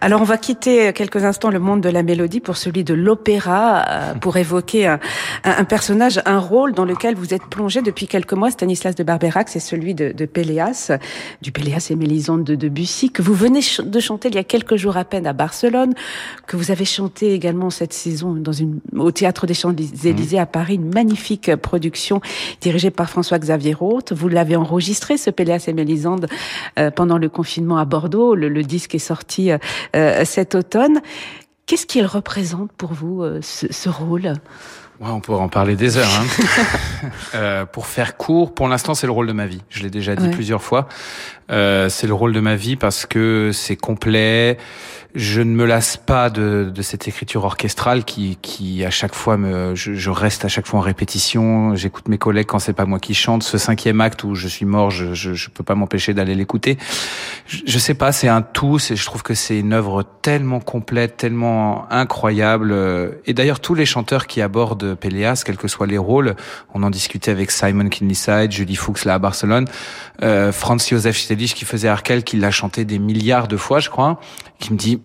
Alors, 0.00 0.20
on 0.20 0.24
va 0.24 0.38
quitter 0.38 0.92
quelques 0.92 1.24
instants 1.24 1.50
le 1.50 1.58
monde 1.58 1.80
de 1.80 1.88
la 1.88 2.02
mélodie 2.02 2.40
pour 2.40 2.56
celui 2.56 2.84
de 2.84 2.94
l'opéra, 2.94 3.84
pour 4.20 4.36
évoquer 4.36 4.86
un, 4.86 5.00
un, 5.44 5.64
personnage, 5.64 6.20
un 6.24 6.38
rôle 6.38 6.72
dans 6.72 6.84
lequel 6.84 7.14
vous 7.14 7.34
êtes 7.34 7.44
plongé 7.44 7.82
depuis 7.82 8.06
quelques 8.06 8.32
mois, 8.32 8.50
Stanislas 8.50 8.94
de 8.94 9.02
Barberac, 9.04 9.48
c'est 9.48 9.60
celui 9.60 9.94
de, 9.94 10.12
de 10.12 10.26
Péléas, 10.26 10.92
du 11.42 11.52
Péléas 11.52 11.88
et 11.90 11.96
Mélisande 11.96 12.44
de 12.44 12.54
Debussy, 12.54 13.10
que 13.10 13.22
vous 13.22 13.34
venez 13.34 13.60
de 13.82 14.00
chanter 14.00 14.28
il 14.28 14.34
y 14.34 14.38
a 14.38 14.44
quelques 14.44 14.63
quelques 14.64 14.80
jours 14.80 14.96
à 14.96 15.04
peine 15.04 15.26
à 15.26 15.32
Barcelone, 15.32 15.94
que 16.46 16.56
vous 16.56 16.70
avez 16.70 16.84
chanté 16.84 17.34
également 17.34 17.70
cette 17.70 17.92
saison 17.92 18.32
dans 18.32 18.52
une, 18.52 18.80
au 18.96 19.10
Théâtre 19.10 19.46
des 19.46 19.54
Champs-Élysées 19.54 20.38
à 20.38 20.46
Paris, 20.46 20.76
une 20.76 20.92
magnifique 20.92 21.54
production 21.56 22.20
dirigée 22.60 22.90
par 22.90 23.10
François-Xavier 23.10 23.74
Roth. 23.74 24.12
Vous 24.12 24.28
l'avez 24.28 24.56
enregistré, 24.56 25.18
ce 25.18 25.30
Péléas 25.30 25.64
et 25.68 25.72
Mélisande, 25.74 26.28
euh, 26.78 26.90
pendant 26.90 27.18
le 27.18 27.28
confinement 27.28 27.76
à 27.76 27.84
Bordeaux. 27.84 28.34
Le, 28.34 28.62
disque 28.62 28.94
est 28.94 28.98
sorti 28.98 29.50
euh, 29.50 29.58
euh, 29.94 30.24
cet 30.24 30.54
automne. 30.54 31.00
Qu'est-ce 31.66 31.86
qu'il 31.86 32.06
représente 32.06 32.72
pour 32.72 32.92
vous, 32.92 33.22
ce, 33.40 33.70
ce 33.70 33.88
rôle? 33.88 34.34
Ouais, 35.04 35.10
on 35.10 35.20
pourrait 35.20 35.42
en 35.42 35.50
parler 35.50 35.76
des 35.76 35.98
heures. 35.98 36.08
Hein. 36.18 37.08
euh, 37.34 37.66
pour 37.66 37.86
faire 37.86 38.16
court, 38.16 38.54
pour 38.54 38.68
l'instant, 38.68 38.94
c'est 38.94 39.06
le 39.06 39.12
rôle 39.12 39.26
de 39.26 39.32
ma 39.32 39.44
vie. 39.44 39.60
Je 39.68 39.82
l'ai 39.82 39.90
déjà 39.90 40.16
dit 40.16 40.30
plusieurs 40.30 40.62
fois. 40.62 40.88
Euh, 41.50 41.90
c'est 41.90 42.06
le 42.06 42.14
rôle 42.14 42.32
de 42.32 42.40
ma 42.40 42.56
vie 42.56 42.76
parce 42.76 43.04
que 43.04 43.50
c'est 43.52 43.76
complet 43.76 44.56
je 45.14 45.40
ne 45.40 45.54
me 45.54 45.64
lasse 45.64 45.96
pas 45.96 46.28
de, 46.28 46.72
de, 46.74 46.82
cette 46.82 47.06
écriture 47.06 47.44
orchestrale 47.44 48.04
qui, 48.04 48.36
qui 48.42 48.84
à 48.84 48.90
chaque 48.90 49.14
fois 49.14 49.36
me, 49.36 49.74
je, 49.76 49.94
je 49.94 50.10
reste 50.10 50.44
à 50.44 50.48
chaque 50.48 50.66
fois 50.66 50.80
en 50.80 50.82
répétition. 50.82 51.76
J'écoute 51.76 52.08
mes 52.08 52.18
collègues 52.18 52.46
quand 52.46 52.58
c'est 52.58 52.72
pas 52.72 52.84
moi 52.84 52.98
qui 52.98 53.14
chante. 53.14 53.44
Ce 53.44 53.56
cinquième 53.56 54.00
acte 54.00 54.24
où 54.24 54.34
je 54.34 54.48
suis 54.48 54.64
mort, 54.64 54.90
je, 54.90 55.14
je, 55.14 55.34
je 55.34 55.50
peux 55.50 55.62
pas 55.62 55.76
m'empêcher 55.76 56.14
d'aller 56.14 56.34
l'écouter. 56.34 56.78
Je, 57.46 57.58
je, 57.64 57.78
sais 57.78 57.94
pas, 57.94 58.10
c'est 58.10 58.26
un 58.26 58.42
tout. 58.42 58.80
C'est, 58.80 58.96
je 58.96 59.04
trouve 59.04 59.22
que 59.22 59.34
c'est 59.34 59.58
une 59.58 59.72
œuvre 59.72 60.04
tellement 60.22 60.58
complète, 60.58 61.16
tellement 61.16 61.86
incroyable. 61.92 62.74
Et 63.26 63.34
d'ailleurs, 63.34 63.60
tous 63.60 63.74
les 63.74 63.86
chanteurs 63.86 64.26
qui 64.26 64.42
abordent 64.42 64.96
Péléas, 64.96 65.44
quels 65.46 65.56
que 65.56 65.68
soient 65.68 65.86
les 65.86 65.98
rôles, 65.98 66.34
on 66.74 66.82
en 66.82 66.90
discutait 66.90 67.30
avec 67.30 67.52
Simon 67.52 67.88
Kinleyside, 67.88 68.50
Julie 68.50 68.74
Fuchs 68.74 69.04
là 69.04 69.14
à 69.14 69.18
Barcelone, 69.20 69.66
euh, 70.22 70.50
Franz 70.50 70.88
Josef 70.90 71.16
Stedlich 71.16 71.54
qui 71.54 71.64
faisait 71.64 71.88
Arkel, 71.88 72.24
qui 72.24 72.36
l'a 72.36 72.50
chanté 72.50 72.84
des 72.84 72.98
milliards 72.98 73.46
de 73.46 73.56
fois, 73.56 73.78
je 73.78 73.90
crois, 73.90 74.18
qui 74.58 74.72
me 74.72 74.78
dit 74.78 75.00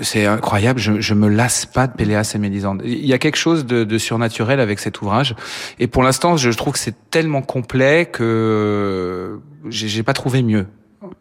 c'est 0.00 0.26
incroyable, 0.26 0.80
je, 0.80 1.00
je 1.00 1.14
me 1.14 1.28
lasse 1.28 1.66
pas 1.66 1.86
de 1.86 1.92
Péléas 1.92 2.32
et 2.34 2.38
Mélisande. 2.38 2.82
Il 2.84 3.04
y 3.04 3.12
a 3.12 3.18
quelque 3.18 3.36
chose 3.36 3.66
de, 3.66 3.84
de 3.84 3.98
surnaturel 3.98 4.58
avec 4.58 4.78
cet 4.78 5.02
ouvrage. 5.02 5.36
Et 5.78 5.86
pour 5.86 6.02
l'instant, 6.02 6.36
je 6.36 6.50
trouve 6.50 6.72
que 6.72 6.78
c'est 6.78 7.10
tellement 7.10 7.42
complet 7.42 8.06
que 8.06 9.38
j'ai 9.68 10.02
pas 10.02 10.14
trouvé 10.14 10.42
mieux. 10.42 10.66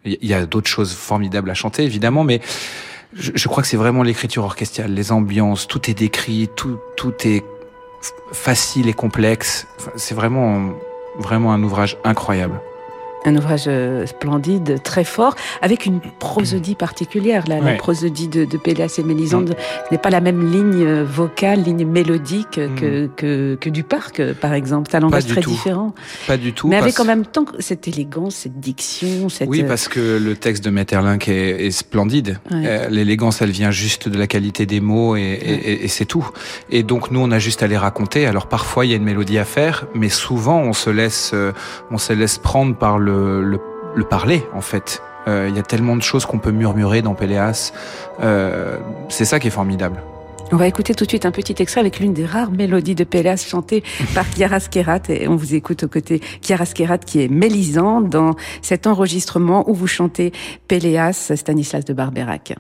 Il 0.05 0.25
y 0.25 0.33
a 0.33 0.45
d'autres 0.45 0.69
choses 0.69 0.93
formidables 0.93 1.49
à 1.49 1.53
chanter, 1.53 1.83
évidemment, 1.83 2.23
mais 2.23 2.39
je, 3.13 3.31
je 3.35 3.47
crois 3.47 3.61
que 3.61 3.67
c'est 3.67 3.77
vraiment 3.77 4.03
l'écriture 4.03 4.43
orchestrale, 4.43 4.93
les 4.93 5.11
ambiances, 5.11 5.67
tout 5.67 5.89
est 5.89 5.93
décrit, 5.93 6.49
tout, 6.55 6.79
tout 6.95 7.13
est 7.25 7.43
facile 8.31 8.87
et 8.87 8.93
complexe. 8.93 9.67
C'est 9.95 10.15
vraiment, 10.15 10.71
vraiment 11.17 11.51
un 11.53 11.61
ouvrage 11.61 11.97
incroyable. 12.03 12.61
Un 13.25 13.35
ouvrage 13.35 13.65
euh, 13.67 14.05
splendide, 14.05 14.81
très 14.81 15.03
fort, 15.03 15.35
avec 15.61 15.85
une 15.85 15.99
prosodie 16.19 16.75
particulière. 16.75 17.43
La, 17.47 17.59
la 17.59 17.73
prosodie 17.73 18.29
de, 18.29 18.45
de 18.45 18.57
Péléas 18.57 18.95
et 18.97 19.03
Mélisande 19.03 19.49
mm. 19.49 19.91
n'est 19.91 19.97
pas 19.97 20.09
la 20.09 20.21
même 20.21 20.49
ligne 20.49 20.85
euh, 20.85 21.03
vocale, 21.03 21.61
ligne 21.63 21.85
mélodique 21.85 22.51
que, 22.51 23.05
mm. 23.05 23.09
que, 23.17 23.57
que, 23.59 23.69
du 23.69 23.83
parc, 23.83 24.23
par 24.35 24.53
exemple. 24.53 24.87
C'est 24.89 24.97
un 24.97 25.01
langage 25.01 25.25
très 25.25 25.41
différent. 25.41 25.93
Pas 26.27 26.37
du 26.37 26.53
tout. 26.53 26.69
Mais 26.69 26.77
avec 26.77 26.97
en 27.01 27.05
même 27.05 27.25
temps 27.25 27.45
cette 27.59 27.89
élégance, 27.89 28.35
cette 28.35 28.59
diction. 28.59 29.27
Cette... 29.27 29.49
Oui, 29.49 29.63
parce 29.63 29.89
que 29.89 30.17
le 30.17 30.35
texte 30.35 30.63
de 30.63 30.69
Metterlinck 30.69 31.27
est, 31.27 31.65
est 31.65 31.71
splendide. 31.71 32.39
Euh, 32.53 32.87
l'élégance, 32.87 33.41
elle 33.41 33.51
vient 33.51 33.71
juste 33.71 34.07
de 34.07 34.17
la 34.17 34.27
qualité 34.27 34.65
des 34.65 34.79
mots 34.79 35.17
et, 35.17 35.21
et, 35.21 35.83
et 35.83 35.87
c'est 35.89 36.05
tout. 36.05 36.27
Et 36.69 36.83
donc 36.83 37.11
nous, 37.11 37.19
on 37.19 37.31
a 37.31 37.39
juste 37.39 37.63
à 37.63 37.67
les 37.67 37.77
raconter. 37.77 38.25
Alors 38.27 38.47
parfois, 38.47 38.85
il 38.85 38.91
y 38.91 38.93
a 38.93 38.97
une 38.97 39.03
mélodie 39.03 39.39
à 39.39 39.45
faire, 39.45 39.87
mais 39.93 40.09
souvent, 40.09 40.59
on 40.59 40.73
se 40.73 40.89
laisse, 40.89 41.35
on 41.91 41.97
se 41.97 42.13
laisse 42.13 42.37
prendre 42.37 42.75
par 42.75 42.97
le 42.97 43.08
le, 43.09 44.03
parler, 44.03 44.43
en 44.53 44.61
fait. 44.61 45.01
Euh, 45.27 45.47
il 45.49 45.55
y 45.55 45.59
a 45.59 45.63
tellement 45.63 45.95
de 45.95 46.01
choses 46.01 46.25
qu'on 46.25 46.39
peut 46.39 46.51
murmurer 46.51 47.01
dans 47.01 47.13
Péléas. 47.13 47.71
Euh, 48.21 48.77
c'est 49.09 49.25
ça 49.25 49.39
qui 49.39 49.47
est 49.47 49.51
formidable. 49.51 50.01
On 50.51 50.55
va 50.55 50.67
écouter 50.67 50.95
tout 50.95 51.03
de 51.03 51.09
suite 51.09 51.27
un 51.27 51.31
petit 51.31 51.55
extrait 51.59 51.79
avec 51.81 51.99
l'une 51.99 52.13
des 52.13 52.25
rares 52.25 52.51
mélodies 52.51 52.95
de 52.95 53.03
Péléas 53.03 53.37
chantée 53.37 53.83
par 54.15 54.25
Chiara 54.35 54.59
Skerat 54.59 55.01
et 55.09 55.27
on 55.27 55.35
vous 55.35 55.53
écoute 55.53 55.83
aux 55.83 55.87
côtés 55.87 56.21
Chiara 56.41 56.65
Skerat 56.65 56.97
qui 56.97 57.21
est 57.21 57.27
mélisant 57.27 58.01
dans 58.01 58.35
cet 58.63 58.87
enregistrement 58.87 59.69
où 59.69 59.75
vous 59.75 59.85
chantez 59.85 60.31
Péléas 60.67 61.33
Stanislas 61.35 61.85
de 61.85 61.93
Barberac. 61.93 62.55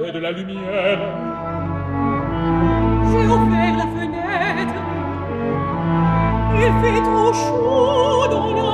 De 0.00 0.18
la 0.18 0.32
lumière. 0.32 0.98
J'ai 3.10 3.26
ouvert 3.26 3.76
la 3.76 3.86
fenêtre. 3.96 4.80
Il 6.54 6.72
fait 6.82 7.00
trop 7.02 7.32
chaud 7.32 8.26
dans 8.30 8.54
la 8.54 8.71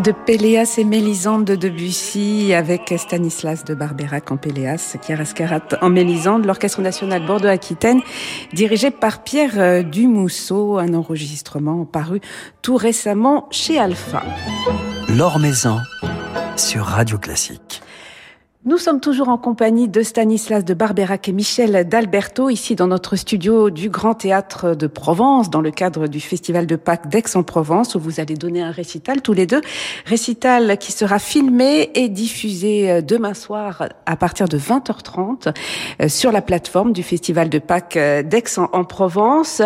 de 0.00 0.12
Péléas 0.12 0.74
et 0.78 0.84
Mélisande 0.84 1.44
de 1.44 1.56
Debussy 1.56 2.52
avec 2.54 2.94
Stanislas 2.96 3.64
de 3.64 3.74
Barberac 3.74 4.30
en 4.30 4.36
Péléas, 4.36 4.96
Chiarascarat 5.04 5.62
en 5.80 5.90
Mélisande, 5.90 6.44
l'Orchestre 6.44 6.80
national 6.80 7.26
Bordeaux-Aquitaine, 7.26 8.00
dirigé 8.52 8.90
par 8.90 9.24
Pierre 9.24 9.54
euh, 9.56 9.82
Dumousseau, 9.82 10.78
un 10.78 10.94
enregistrement 10.94 11.84
paru 11.84 12.20
tout 12.62 12.76
récemment 12.76 13.48
chez 13.50 13.78
Alpha. 13.78 14.22
L'Or 15.08 15.38
Maison 15.38 15.78
sur 16.56 16.84
Radio 16.84 17.18
Classique. 17.18 17.82
Nous 18.68 18.76
sommes 18.76 19.00
toujours 19.00 19.30
en 19.30 19.38
compagnie 19.38 19.88
de 19.88 20.02
Stanislas 20.02 20.62
de 20.62 20.74
Barberac 20.74 21.26
et 21.26 21.32
Michel 21.32 21.88
d'Alberto, 21.88 22.50
ici 22.50 22.76
dans 22.76 22.86
notre 22.86 23.16
studio 23.16 23.70
du 23.70 23.88
Grand 23.88 24.12
Théâtre 24.12 24.74
de 24.74 24.86
Provence, 24.86 25.48
dans 25.48 25.62
le 25.62 25.70
cadre 25.70 26.06
du 26.06 26.20
Festival 26.20 26.66
de 26.66 26.76
Pâques 26.76 27.08
d'Aix-en-Provence, 27.08 27.94
où 27.94 27.98
vous 27.98 28.20
allez 28.20 28.34
donner 28.34 28.60
un 28.60 28.70
récital 28.70 29.22
tous 29.22 29.32
les 29.32 29.46
deux. 29.46 29.62
Récital 30.04 30.76
qui 30.76 30.92
sera 30.92 31.18
filmé 31.18 31.90
et 31.94 32.10
diffusé 32.10 32.90
euh, 32.90 33.00
demain 33.00 33.32
soir 33.32 33.88
à 34.04 34.16
partir 34.16 34.48
de 34.48 34.58
20h30 34.58 35.54
euh, 36.02 36.08
sur 36.10 36.30
la 36.30 36.42
plateforme 36.42 36.92
du 36.92 37.02
Festival 37.02 37.48
de 37.48 37.58
Pâques 37.58 37.96
euh, 37.96 38.22
d'Aix-en-Provence. 38.22 39.62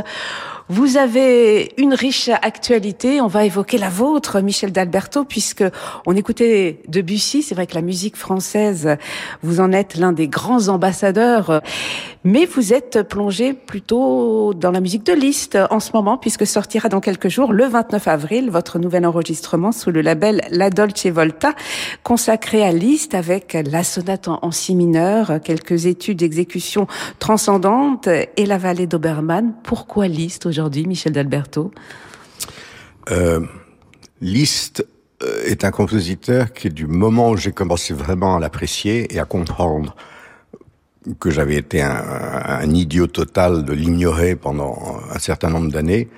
Vous 0.68 0.96
avez 0.96 1.72
une 1.76 1.94
riche 1.94 2.28
actualité. 2.28 3.20
On 3.20 3.26
va 3.26 3.44
évoquer 3.44 3.78
la 3.78 3.88
vôtre, 3.88 4.40
Michel 4.40 4.72
d'Alberto, 4.72 5.24
puisque 5.24 5.64
on 6.06 6.16
écoutait 6.16 6.80
Debussy. 6.88 7.42
C'est 7.42 7.54
vrai 7.54 7.66
que 7.66 7.74
la 7.74 7.82
musique 7.82 8.16
française, 8.16 8.96
vous 9.42 9.60
en 9.60 9.72
êtes 9.72 9.96
l'un 9.96 10.12
des 10.12 10.28
grands 10.28 10.68
ambassadeurs. 10.68 11.62
Mais 12.24 12.44
vous 12.46 12.72
êtes 12.72 13.02
plongé 13.02 13.52
plutôt 13.52 14.54
dans 14.54 14.70
la 14.70 14.80
musique 14.80 15.04
de 15.04 15.12
Liszt 15.12 15.58
en 15.70 15.80
ce 15.80 15.90
moment, 15.92 16.16
puisque 16.16 16.46
sortira 16.46 16.88
dans 16.88 17.00
quelques 17.00 17.28
jours, 17.28 17.52
le 17.52 17.66
29 17.66 18.06
avril, 18.06 18.50
votre 18.50 18.78
nouvel 18.78 19.04
enregistrement 19.04 19.72
sous 19.72 19.90
le 19.90 20.02
label 20.02 20.42
La 20.50 20.70
Dolce 20.70 21.06
Volta, 21.06 21.54
consacré 22.04 22.62
à 22.62 22.70
Liszt 22.70 23.16
avec 23.16 23.58
la 23.68 23.82
sonate 23.82 24.28
en, 24.28 24.38
en 24.42 24.52
si 24.52 24.76
mineur, 24.76 25.40
quelques 25.42 25.86
études 25.86 26.18
d'exécution 26.18 26.86
transcendantes 27.18 28.06
et 28.06 28.46
la 28.46 28.58
vallée 28.58 28.86
d'Obermann. 28.86 29.54
Pourquoi 29.64 30.06
Liszt 30.06 30.46
aujourd'hui, 30.46 30.61
Michel 30.70 31.12
d'Alberto 31.12 31.72
Euh, 33.10 33.40
Liszt 34.20 34.86
euh, 35.22 35.42
est 35.44 35.64
un 35.64 35.70
compositeur 35.70 36.52
qui, 36.52 36.70
du 36.70 36.86
moment 36.86 37.30
où 37.30 37.36
j'ai 37.36 37.52
commencé 37.52 37.92
vraiment 37.94 38.36
à 38.36 38.40
l'apprécier 38.40 39.12
et 39.12 39.18
à 39.18 39.24
comprendre 39.24 39.96
que 41.18 41.30
j'avais 41.30 41.56
été 41.56 41.82
un, 41.82 42.70
idiot 42.70 43.08
total 43.08 43.64
de 43.64 43.72
l'ignorer 43.72 44.36
pendant 44.36 45.00
un 45.10 45.18
certain 45.18 45.50
nombre 45.50 45.72
d'années, 45.72 46.08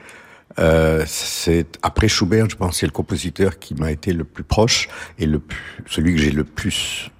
euh, 0.58 1.04
c'est 1.06 1.78
après 1.80 2.06
Schubert, 2.06 2.50
je 2.50 2.56
pense, 2.56 2.80
c'est 2.80 2.86
le 2.86 2.92
compositeur 2.92 3.58
qui 3.58 3.74
m'a 3.74 3.90
été 3.90 4.12
le 4.12 4.24
plus 4.24 4.44
proche 4.44 4.90
et 5.18 5.24
le 5.24 5.38
plus, 5.38 5.82
celui 5.86 6.14
que 6.14 6.20
j'ai 6.20 6.30
le 6.30 6.44
plus 6.44 7.10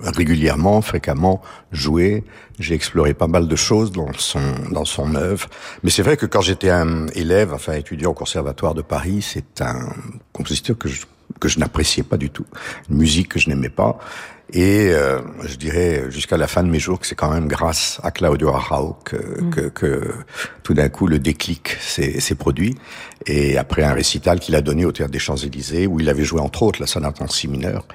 régulièrement, 0.00 0.80
fréquemment 0.82 1.42
joué. 1.72 2.24
J'ai 2.58 2.74
exploré 2.74 3.14
pas 3.14 3.26
mal 3.26 3.48
de 3.48 3.56
choses 3.56 3.92
dans 3.92 4.12
son 4.14 4.40
dans 4.70 4.84
son 4.84 5.14
œuvre. 5.14 5.48
Mais 5.82 5.90
c'est 5.90 6.02
vrai 6.02 6.16
que 6.16 6.26
quand 6.26 6.40
j'étais 6.40 6.70
un 6.70 7.06
élève, 7.08 7.52
enfin 7.52 7.74
étudiant 7.74 8.10
au 8.10 8.14
conservatoire 8.14 8.74
de 8.74 8.82
Paris, 8.82 9.22
c'est 9.22 9.60
un 9.60 9.92
compositeur 10.32 10.76
que 10.76 10.88
je 10.88 11.02
que 11.40 11.48
je 11.48 11.58
n'appréciais 11.58 12.02
pas 12.02 12.16
du 12.16 12.30
tout, 12.30 12.46
une 12.90 12.96
musique 12.96 13.28
que 13.28 13.38
je 13.38 13.48
n'aimais 13.48 13.68
pas. 13.68 13.98
Et 14.52 14.90
euh, 14.92 15.20
je 15.46 15.56
dirais 15.56 16.04
jusqu'à 16.08 16.36
la 16.38 16.46
fin 16.46 16.62
de 16.62 16.68
mes 16.70 16.78
jours 16.78 16.98
que 16.98 17.06
c'est 17.06 17.14
quand 17.14 17.30
même 17.30 17.48
grâce 17.48 18.00
à 18.02 18.10
Claudio 18.10 18.48
Arrau 18.48 18.96
que, 19.04 19.16
Mm. 19.16 19.50
que, 19.50 19.60
que 19.68 20.14
tout 20.62 20.74
d'un 20.74 20.88
coup 20.88 21.06
le 21.06 21.18
déclic 21.18 21.76
s'est 21.80 22.20
s'est 22.20 22.34
produit. 22.34 22.76
Et 23.26 23.58
après 23.58 23.82
un 23.82 23.92
récital 23.92 24.40
qu'il 24.40 24.54
a 24.54 24.60
donné 24.62 24.84
au 24.84 24.92
Théâtre 24.92 25.12
des 25.12 25.18
Champs-Élysées, 25.18 25.86
où 25.86 26.00
il 26.00 26.08
avait 26.08 26.24
joué 26.24 26.40
entre 26.40 26.62
autres 26.62 26.80
la 26.80 26.86
sonate 26.86 27.20
en 27.20 27.28
si 27.28 27.46
mineur, 27.48 27.86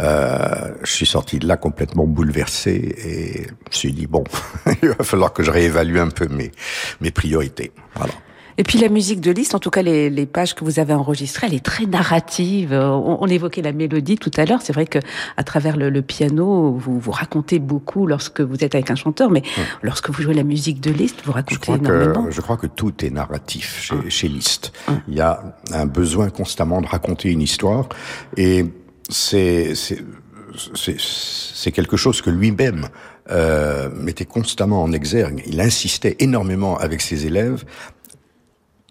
euh, 0.00 0.72
je 0.84 0.92
suis 0.92 1.06
sorti 1.06 1.38
de 1.38 1.46
là 1.48 1.56
complètement 1.56 2.06
bouleversé 2.06 2.70
et 2.72 3.42
je 3.46 3.50
me 3.50 3.72
suis 3.72 3.92
dit, 3.92 4.06
bon, 4.06 4.22
il 4.82 4.88
va 4.90 5.04
falloir 5.04 5.32
que 5.32 5.42
je 5.42 5.50
réévalue 5.50 5.96
un 5.98 6.08
peu 6.10 6.28
mes, 6.28 6.52
mes 7.00 7.10
priorités. 7.10 7.72
Voilà. 7.96 8.12
Et 8.58 8.62
puis 8.62 8.78
la 8.78 8.88
musique 8.88 9.20
de 9.20 9.30
Liszt, 9.30 9.54
en 9.54 9.58
tout 9.58 9.70
cas 9.70 9.82
les, 9.82 10.08
les 10.08 10.24
pages 10.26 10.54
que 10.54 10.64
vous 10.64 10.78
avez 10.78 10.94
enregistrées, 10.94 11.46
elle 11.48 11.54
est 11.54 11.64
très 11.64 11.84
narrative. 11.86 12.72
On, 12.72 13.18
on 13.20 13.26
évoquait 13.26 13.60
la 13.62 13.72
mélodie 13.72 14.16
tout 14.16 14.30
à 14.36 14.44
l'heure. 14.46 14.60
C'est 14.62 14.72
vrai 14.72 14.86
que 14.86 14.98
à 15.36 15.44
travers 15.44 15.76
le, 15.76 15.90
le 15.90 16.02
piano, 16.02 16.72
vous 16.72 16.98
vous 16.98 17.10
racontez 17.10 17.58
beaucoup 17.58 18.06
lorsque 18.06 18.40
vous 18.40 18.64
êtes 18.64 18.74
avec 18.74 18.90
un 18.90 18.94
chanteur, 18.94 19.30
mais 19.30 19.42
lorsque 19.82 20.08
vous 20.10 20.22
jouez 20.22 20.34
la 20.34 20.42
musique 20.44 20.80
de 20.80 20.90
Liszt, 20.90 21.16
vous 21.24 21.32
Je 21.32 21.36
racontez 21.36 21.56
crois, 21.60 21.76
énormément. 21.76 22.24
que, 22.24 22.30
je 22.30 22.40
crois 22.40 22.56
que 22.56 22.66
tout 22.66 23.04
est 23.04 23.10
narratif 23.10 23.80
chez, 23.82 24.10
chez 24.10 24.28
Liszt. 24.28 24.72
Il 25.08 25.14
y 25.14 25.20
a 25.20 25.56
un 25.72 25.86
besoin 25.86 26.30
constamment 26.30 26.80
de 26.80 26.86
raconter 26.86 27.30
une 27.30 27.42
histoire 27.42 27.88
et 28.36 28.64
c'est- 29.08 29.74
c'est 29.74 31.72
quelque 31.72 31.96
chose 31.96 32.22
que 32.22 32.30
lui-même 32.30 32.88
euh, 33.28 33.90
mettait 33.90 34.24
constamment 34.24 34.82
en 34.82 34.92
exergue. 34.92 35.42
Il 35.46 35.60
insistait 35.60 36.14
énormément 36.20 36.78
avec 36.78 37.00
ses 37.00 37.26
élèves 37.26 37.64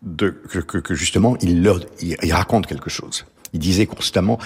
de, 0.05 0.29
que, 0.29 0.59
que, 0.59 0.77
que 0.77 0.95
justement 0.95 1.35
il 1.41 1.63
leur 1.63 1.79
il, 2.01 2.33
raconte 2.33 2.67
quelque 2.67 2.89
chose. 2.89 3.25
Il 3.53 3.59
disait 3.59 3.85
constamment 3.85 4.39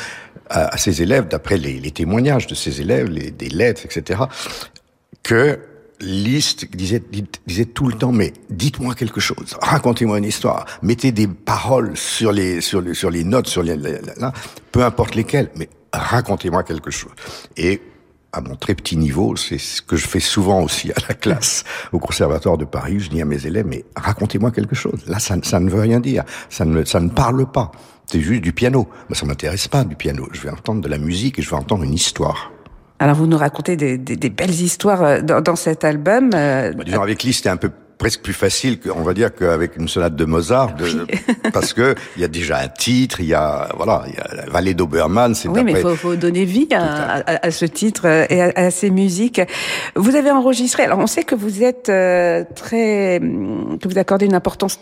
à, 0.49 0.77
ses 0.77 1.01
élèves, 1.01 1.27
d'après 1.27 1.57
les, 1.57 1.79
les 1.79 1.91
témoignages 1.91 2.47
de 2.47 2.55
ses 2.55 2.81
élèves, 2.81 3.07
les, 3.07 3.31
des 3.31 3.49
lettres, 3.49 3.85
etc., 3.85 4.21
que 5.21 5.59
Liszt 6.01 6.65
disait, 6.75 7.03
disait 7.45 7.65
tout 7.65 7.87
le 7.87 7.93
temps, 7.93 8.11
mais 8.11 8.33
dites-moi 8.49 8.95
quelque 8.95 9.19
chose, 9.19 9.57
racontez-moi 9.61 10.17
une 10.17 10.23
histoire, 10.23 10.65
mettez 10.81 11.11
des 11.11 11.27
paroles 11.27 11.97
sur 11.97 12.31
les, 12.31 12.61
sur 12.61 12.81
les, 12.81 12.93
sur 12.93 13.09
les 13.09 13.23
notes, 13.23 13.47
sur 13.47 13.63
les, 13.63 13.75
là, 13.75 14.31
peu 14.71 14.83
importe 14.83 15.15
lesquelles, 15.15 15.49
mais 15.55 15.69
racontez-moi 15.91 16.63
quelque 16.63 16.89
chose. 16.89 17.11
Et 17.57 17.81
à 18.31 18.41
mon 18.41 18.55
très 18.55 18.75
petit 18.75 18.95
niveau, 18.97 19.35
c'est 19.35 19.57
ce 19.57 19.81
que 19.81 19.95
je 19.95 20.07
fais 20.07 20.19
souvent 20.19 20.61
aussi 20.61 20.91
à 20.91 20.95
la 21.07 21.15
classe 21.15 21.63
au 21.91 21.99
conservatoire 21.99 22.57
de 22.57 22.65
Paris. 22.65 22.99
Je 22.99 23.09
dis 23.09 23.21
à 23.21 23.25
mes 23.25 23.45
élèves, 23.45 23.65
mais 23.67 23.85
racontez-moi 23.95 24.51
quelque 24.51 24.75
chose. 24.75 25.01
Là, 25.07 25.19
ça, 25.19 25.35
ça 25.43 25.59
ne 25.59 25.69
veut 25.69 25.81
rien 25.81 25.99
dire. 25.99 26.23
Ça 26.49 26.65
ne, 26.65 26.83
ça 26.83 26.99
ne 26.99 27.09
parle 27.09 27.49
pas. 27.51 27.71
C'est 28.05 28.21
juste 28.21 28.41
du 28.41 28.53
piano. 28.53 28.87
Moi, 29.07 29.15
ça 29.15 29.25
m'intéresse 29.25 29.67
pas 29.67 29.83
du 29.83 29.95
piano. 29.95 30.27
Je 30.31 30.41
vais 30.41 30.49
entendre 30.49 30.81
de 30.81 30.87
la 30.87 30.97
musique 30.97 31.39
et 31.39 31.41
je 31.41 31.49
vais 31.49 31.55
entendre 31.55 31.83
une 31.83 31.93
histoire. 31.93 32.51
Alors 32.99 33.15
vous 33.15 33.27
nous 33.27 33.37
racontez 33.37 33.77
des, 33.77 33.97
des, 33.97 34.15
des 34.15 34.29
belles 34.29 34.49
histoires 34.61 35.03
euh, 35.03 35.21
dans, 35.21 35.41
dans 35.41 35.55
cet 35.55 35.83
album. 35.83 36.31
Euh, 36.33 36.73
Bah, 36.73 36.83
disons, 36.83 37.01
avec 37.01 37.23
Liszt, 37.23 37.37
c'était 37.37 37.49
un 37.49 37.57
peu 37.57 37.71
presque 37.99 38.21
plus 38.21 38.33
facile, 38.33 38.79
que, 38.79 38.89
on 38.89 39.03
va 39.03 39.13
dire, 39.13 39.35
qu'avec 39.35 39.75
une 39.75 39.87
sonate 39.87 40.15
de 40.15 40.25
Mozart, 40.25 40.73
de, 40.75 41.05
parce 41.53 41.73
que 41.73 41.93
il 42.15 42.21
y 42.23 42.25
a 42.25 42.27
déjà 42.29 42.57
un 42.57 42.67
titre, 42.69 43.19
il 43.19 43.27
y 43.27 43.33
a 43.35 43.69
voilà, 43.77 44.05
il 44.07 44.13
y 44.15 44.17
a 44.17 44.35
la 44.35 44.49
vallée 44.49 44.73
d'Obermann, 44.73 45.35
c'est 45.35 45.47
oui, 45.49 45.63
mais 45.63 45.73
il 45.73 45.77
faut, 45.77 45.95
faut 45.95 46.15
donner 46.15 46.45
vie 46.45 46.67
à, 46.73 47.15
à- 47.17 47.45
à 47.47 47.51
ce 47.51 47.65
titre 47.65 48.03
euh, 48.07 48.25
et 48.29 48.41
à, 48.41 48.51
à 48.55 48.71
ces 48.71 48.89
musiques. 48.89 49.41
Vous 49.95 50.15
avez 50.15 50.31
enregistré. 50.31 50.83
Alors, 50.83 50.97
on 50.99 51.07
sait 51.07 51.23
que 51.23 51.35
vous 51.35 51.61
êtes 51.61 51.89
euh, 51.89 52.43
très, 52.55 53.19
que 53.19 53.87
vous 53.87 53.97
accordez 53.99 54.25
une 54.25 54.33
importance 54.33 54.79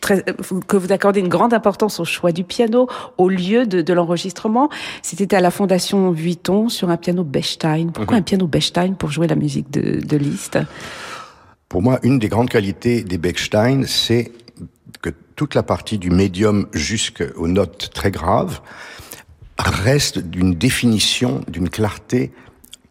très, 0.00 0.22
que 0.68 0.76
vous 0.76 0.92
accordez 0.92 1.18
une 1.20 1.28
grande 1.28 1.54
importance 1.54 1.98
au 1.98 2.04
choix 2.04 2.30
du 2.30 2.44
piano, 2.44 2.86
au 3.18 3.28
lieu 3.28 3.66
de, 3.66 3.82
de 3.82 3.92
l'enregistrement. 3.92 4.68
C'était 5.02 5.34
à 5.34 5.40
la 5.40 5.50
Fondation 5.50 6.10
Vuitton 6.12 6.68
sur 6.68 6.90
un 6.90 6.96
piano 6.96 7.24
Bechstein. 7.24 7.88
Pourquoi 7.92 8.18
un 8.18 8.22
piano 8.22 8.46
Bechstein 8.46 8.94
pour 8.94 9.10
jouer 9.10 9.26
la 9.26 9.34
musique 9.36 9.70
de, 9.70 10.00
de 10.04 10.16
Liszt? 10.16 10.58
Pour 11.72 11.80
moi, 11.80 12.00
une 12.02 12.18
des 12.18 12.28
grandes 12.28 12.50
qualités 12.50 13.02
des 13.02 13.16
Bechstein, 13.16 13.86
c'est 13.86 14.30
que 15.00 15.08
toute 15.36 15.54
la 15.54 15.62
partie 15.62 15.96
du 15.96 16.10
médium 16.10 16.66
jusqu'aux 16.74 17.48
notes 17.48 17.88
très 17.94 18.10
graves 18.10 18.60
reste 19.56 20.18
d'une 20.18 20.52
définition, 20.52 21.40
d'une 21.48 21.70
clarté 21.70 22.30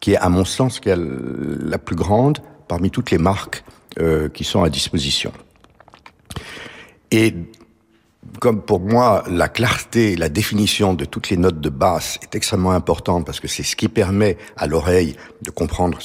qui 0.00 0.14
est, 0.14 0.16
à 0.16 0.28
mon 0.28 0.44
sens, 0.44 0.80
qui 0.80 0.88
est 0.88 0.98
la 0.98 1.78
plus 1.78 1.94
grande 1.94 2.38
parmi 2.66 2.90
toutes 2.90 3.12
les 3.12 3.18
marques 3.18 3.62
euh, 4.00 4.28
qui 4.28 4.42
sont 4.42 4.64
à 4.64 4.68
disposition. 4.68 5.32
Et 7.12 7.36
comme 8.40 8.62
pour 8.62 8.80
moi, 8.80 9.22
la 9.30 9.48
clarté, 9.48 10.16
la 10.16 10.28
définition 10.28 10.94
de 10.94 11.04
toutes 11.04 11.30
les 11.30 11.36
notes 11.36 11.60
de 11.60 11.70
basse 11.70 12.18
est 12.20 12.34
extrêmement 12.34 12.72
importante 12.72 13.26
parce 13.26 13.38
que 13.38 13.46
c'est 13.46 13.62
ce 13.62 13.76
qui 13.76 13.86
permet 13.86 14.38
à 14.56 14.66
l'oreille 14.66 15.14
de 15.42 15.52
comprendre 15.52 16.00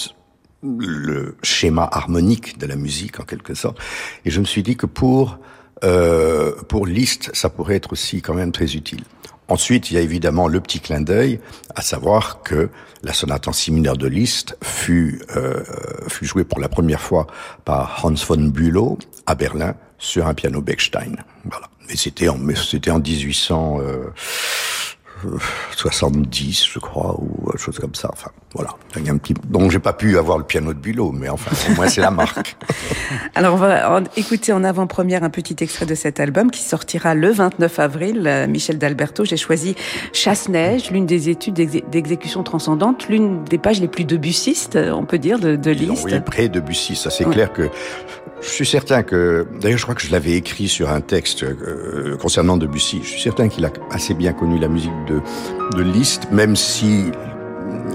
le 0.63 1.37
schéma 1.43 1.87
harmonique 1.91 2.57
de 2.57 2.65
la 2.65 2.75
musique 2.75 3.19
en 3.19 3.23
quelque 3.23 3.53
sorte. 3.53 3.77
Et 4.25 4.31
je 4.31 4.39
me 4.39 4.45
suis 4.45 4.63
dit 4.63 4.75
que 4.75 4.85
pour 4.85 5.39
euh, 5.83 6.53
pour 6.67 6.87
Liszt, 6.87 7.29
ça 7.33 7.49
pourrait 7.49 7.75
être 7.75 7.93
aussi 7.93 8.21
quand 8.21 8.33
même 8.33 8.51
très 8.51 8.75
utile. 8.75 9.03
Ensuite, 9.47 9.91
il 9.91 9.93
y 9.93 9.97
a 9.97 10.01
évidemment 10.01 10.47
le 10.47 10.59
petit 10.59 10.79
clin 10.79 10.99
d'œil, 10.99 11.39
à 11.75 11.81
savoir 11.81 12.41
que 12.41 12.69
la 13.03 13.13
sonate 13.13 13.47
en 13.47 13.53
si 13.53 13.71
mineur 13.71 13.95
de 13.95 14.07
Liszt 14.07 14.57
fut 14.61 15.21
euh, 15.35 15.63
fut 16.07 16.25
jouée 16.25 16.43
pour 16.43 16.59
la 16.59 16.67
première 16.67 16.99
fois 16.99 17.27
par 17.63 18.03
Hans 18.03 18.13
von 18.13 18.49
Bülow 18.49 18.97
à 19.25 19.35
Berlin 19.35 19.75
sur 19.99 20.27
un 20.27 20.33
piano 20.33 20.61
Bechstein. 20.61 21.15
Voilà. 21.45 21.67
Et 21.89 21.95
c'était 21.95 22.27
en 22.27 22.37
c'était 22.55 22.91
en 22.91 22.99
1800. 22.99 23.79
Euh, 23.81 24.09
70, 25.75 26.65
je 26.73 26.79
crois, 26.79 27.15
ou 27.19 27.51
chose 27.57 27.77
comme 27.79 27.95
ça. 27.95 28.09
Enfin, 28.13 28.31
voilà. 28.53 28.71
Il 28.95 29.05
y 29.05 29.09
a 29.09 29.13
un 29.13 29.17
petit... 29.17 29.33
Donc, 29.47 29.71
j'ai 29.71 29.79
pas 29.79 29.93
pu 29.93 30.17
avoir 30.17 30.37
le 30.37 30.43
piano 30.43 30.73
de 30.73 30.79
Bulot, 30.79 31.11
mais 31.11 31.29
enfin, 31.29 31.51
au 31.71 31.75
moins, 31.75 31.87
c'est 31.89 32.01
la 32.01 32.11
marque. 32.11 32.55
Alors, 33.35 33.53
on 33.55 33.57
va 33.57 33.99
en- 33.99 34.03
écouter 34.15 34.53
en 34.53 34.63
avant-première 34.63 35.23
un 35.23 35.29
petit 35.29 35.55
extrait 35.61 35.85
de 35.85 35.95
cet 35.95 36.19
album 36.19 36.51
qui 36.51 36.61
sortira 36.61 37.13
le 37.15 37.31
29 37.31 37.79
avril. 37.79 38.23
Euh, 38.27 38.47
Michel 38.47 38.77
d'Alberto, 38.77 39.25
j'ai 39.25 39.37
choisi 39.37 39.75
Chasse-Neige, 40.13 40.91
l'une 40.91 41.05
des 41.05 41.29
études 41.29 41.55
d'exé- 41.55 41.83
d'exécution 41.91 42.43
transcendante, 42.43 43.07
l'une 43.09 43.43
des 43.43 43.57
pages 43.57 43.79
les 43.81 43.87
plus 43.87 44.05
debussistes, 44.05 44.77
on 44.77 45.05
peut 45.05 45.19
dire, 45.19 45.39
de, 45.39 45.55
de 45.55 45.71
Liszt. 45.71 45.91
envoyé 45.91 46.19
près 46.21 46.49
de 46.49 46.59
Bussy. 46.59 46.95
Ça, 46.95 47.09
c'est 47.09 47.25
Ouais. 47.25 47.33
clair 47.33 47.51
que 47.53 47.69
je 48.41 48.49
suis 48.49 48.65
certain 48.65 49.03
que, 49.03 49.47
d'ailleurs, 49.59 49.77
je 49.77 49.83
crois 49.83 49.95
que 49.95 50.01
je 50.01 50.11
l'avais 50.11 50.33
écrit 50.33 50.67
sur 50.67 50.89
un 50.89 51.01
texte 51.01 51.43
euh, 51.43 52.17
concernant 52.17 52.57
Debussy. 52.57 53.01
Je 53.03 53.09
suis 53.09 53.21
certain 53.21 53.49
qu'il 53.49 53.65
a 53.65 53.71
assez 53.91 54.13
bien 54.13 54.33
connu 54.33 54.59
la 54.59 54.67
musique 54.67 54.91
de, 55.07 55.21
de 55.75 55.83
Liszt, 55.83 56.31
même 56.31 56.55
si 56.55 57.05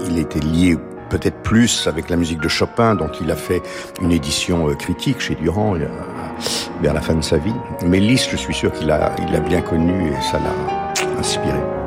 il 0.09 0.19
était 0.19 0.39
lié 0.39 0.77
peut-être 1.09 1.41
plus 1.43 1.87
avec 1.87 2.09
la 2.09 2.15
musique 2.15 2.39
de 2.41 2.47
Chopin, 2.47 2.95
dont 2.95 3.11
il 3.21 3.29
a 3.31 3.35
fait 3.35 3.61
une 4.01 4.11
édition 4.11 4.69
euh, 4.69 4.73
critique 4.73 5.19
chez 5.19 5.35
Durand 5.35 5.75
euh, 5.75 5.87
vers 6.81 6.93
la 6.93 7.01
fin 7.01 7.15
de 7.15 7.21
sa 7.21 7.37
vie. 7.37 7.55
Mais 7.85 7.99
Liszt, 7.99 8.29
je 8.31 8.37
suis 8.37 8.53
sûr 8.53 8.71
qu'il 8.71 8.89
a, 8.91 9.15
il 9.19 9.31
l'a 9.31 9.39
bien 9.39 9.61
connu 9.61 10.09
et 10.09 10.21
ça 10.21 10.39
l'a 10.39 11.19
inspiré. 11.19 11.82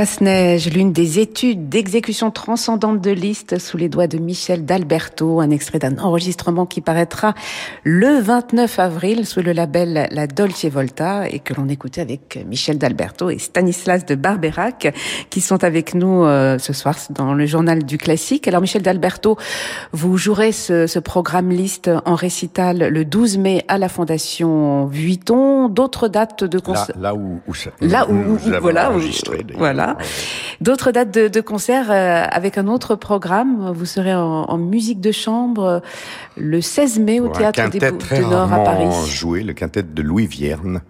Chasse-Neige, 0.00 0.68
l'une 0.74 0.92
des 0.92 1.20
études 1.20 1.70
d'exécution 1.70 2.30
transcendante 2.30 3.00
de 3.00 3.10
Liszt 3.12 3.58
sous 3.58 3.78
les 3.78 3.88
doigts 3.88 4.06
de 4.06 4.18
Michel 4.18 4.66
d'Alberto, 4.66 5.40
un 5.40 5.48
extrait 5.48 5.78
d'un 5.78 5.96
enregistrement 5.96 6.66
qui 6.66 6.82
paraîtra 6.82 7.32
le 7.82 8.20
29 8.20 8.78
avril 8.78 9.24
sous 9.24 9.40
le 9.40 9.52
label 9.52 10.06
La 10.10 10.26
Dolce 10.26 10.66
Volta 10.66 11.26
et 11.30 11.38
que 11.38 11.54
l'on 11.54 11.66
écoutait 11.70 12.02
avec 12.02 12.38
Michel 12.46 12.76
d'Alberto 12.76 13.30
et 13.30 13.38
Stanislas 13.38 14.04
de 14.04 14.16
Barberac 14.16 14.94
qui 15.30 15.40
sont 15.40 15.64
avec 15.64 15.94
nous 15.94 16.24
euh, 16.26 16.58
ce 16.58 16.74
soir 16.74 16.96
dans 17.08 17.32
le 17.32 17.46
journal 17.46 17.82
du 17.82 17.96
classique. 17.96 18.46
Alors 18.48 18.60
Michel 18.60 18.82
d'Alberto, 18.82 19.38
vous 19.92 20.18
jouerez 20.18 20.52
ce, 20.52 20.86
ce 20.86 20.98
programme 20.98 21.48
Liszt 21.48 21.90
en 22.04 22.16
récital 22.16 22.88
le 22.92 23.04
12 23.06 23.38
mai 23.38 23.64
à 23.66 23.78
la 23.78 23.88
Fondation 23.88 24.84
Vuitton. 24.88 25.70
D'autres 25.70 26.08
dates 26.08 26.44
de 26.44 26.58
concert 26.58 26.94
là 27.00 27.14
où, 27.14 27.40
où 27.48 27.54
ça- 27.54 27.70
Là 27.80 28.06
où, 28.10 28.12
où- 28.34 28.48
avons 28.48 28.60
voilà, 28.60 28.90
où- 28.90 28.96
enregistré, 28.96 29.38
d'ailleurs. 29.42 29.85
Voilà. 29.94 30.08
D'autres 30.60 30.90
dates 30.90 31.12
de, 31.12 31.28
de 31.28 31.40
concert 31.40 31.90
euh, 31.90 32.24
avec 32.30 32.58
un 32.58 32.66
autre 32.66 32.94
programme. 32.94 33.70
Vous 33.74 33.84
serez 33.86 34.14
en, 34.14 34.44
en 34.44 34.58
musique 34.58 35.00
de 35.00 35.12
chambre 35.12 35.64
euh, 35.64 35.80
le 36.36 36.60
16 36.60 36.98
mai 37.00 37.20
au 37.20 37.28
théâtre 37.28 37.68
des 37.70 37.78
Bouffes 37.90 38.12
du 38.12 38.20
Nord 38.22 38.52
à 38.52 38.58
Paris. 38.64 38.86
joué, 39.06 39.42
le 39.42 39.52
quintet 39.52 39.82
de 39.82 40.02
Louis 40.02 40.26
Vierne 40.26 40.82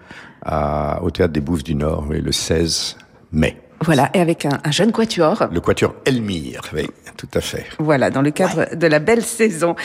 à- 0.44 1.00
au 1.02 1.10
théâtre 1.10 1.32
des 1.32 1.40
Bouffes 1.40 1.64
du 1.64 1.74
Nord, 1.74 2.06
oui, 2.08 2.20
le 2.20 2.32
16 2.32 2.96
mai. 3.32 3.60
Voilà, 3.82 4.10
et 4.14 4.20
avec 4.20 4.46
un, 4.46 4.58
un 4.64 4.70
jeune 4.70 4.90
quatuor. 4.92 5.48
Le 5.52 5.60
quatuor 5.60 5.94
Elmire, 6.06 6.62
oui, 6.74 6.86
tout 7.16 7.28
à 7.34 7.40
fait. 7.40 7.66
Voilà, 7.78 8.10
dans 8.10 8.22
le 8.22 8.30
cadre 8.30 8.74
de 8.74 8.86
la 8.86 8.98
belle 8.98 9.22
saison. 9.22 9.76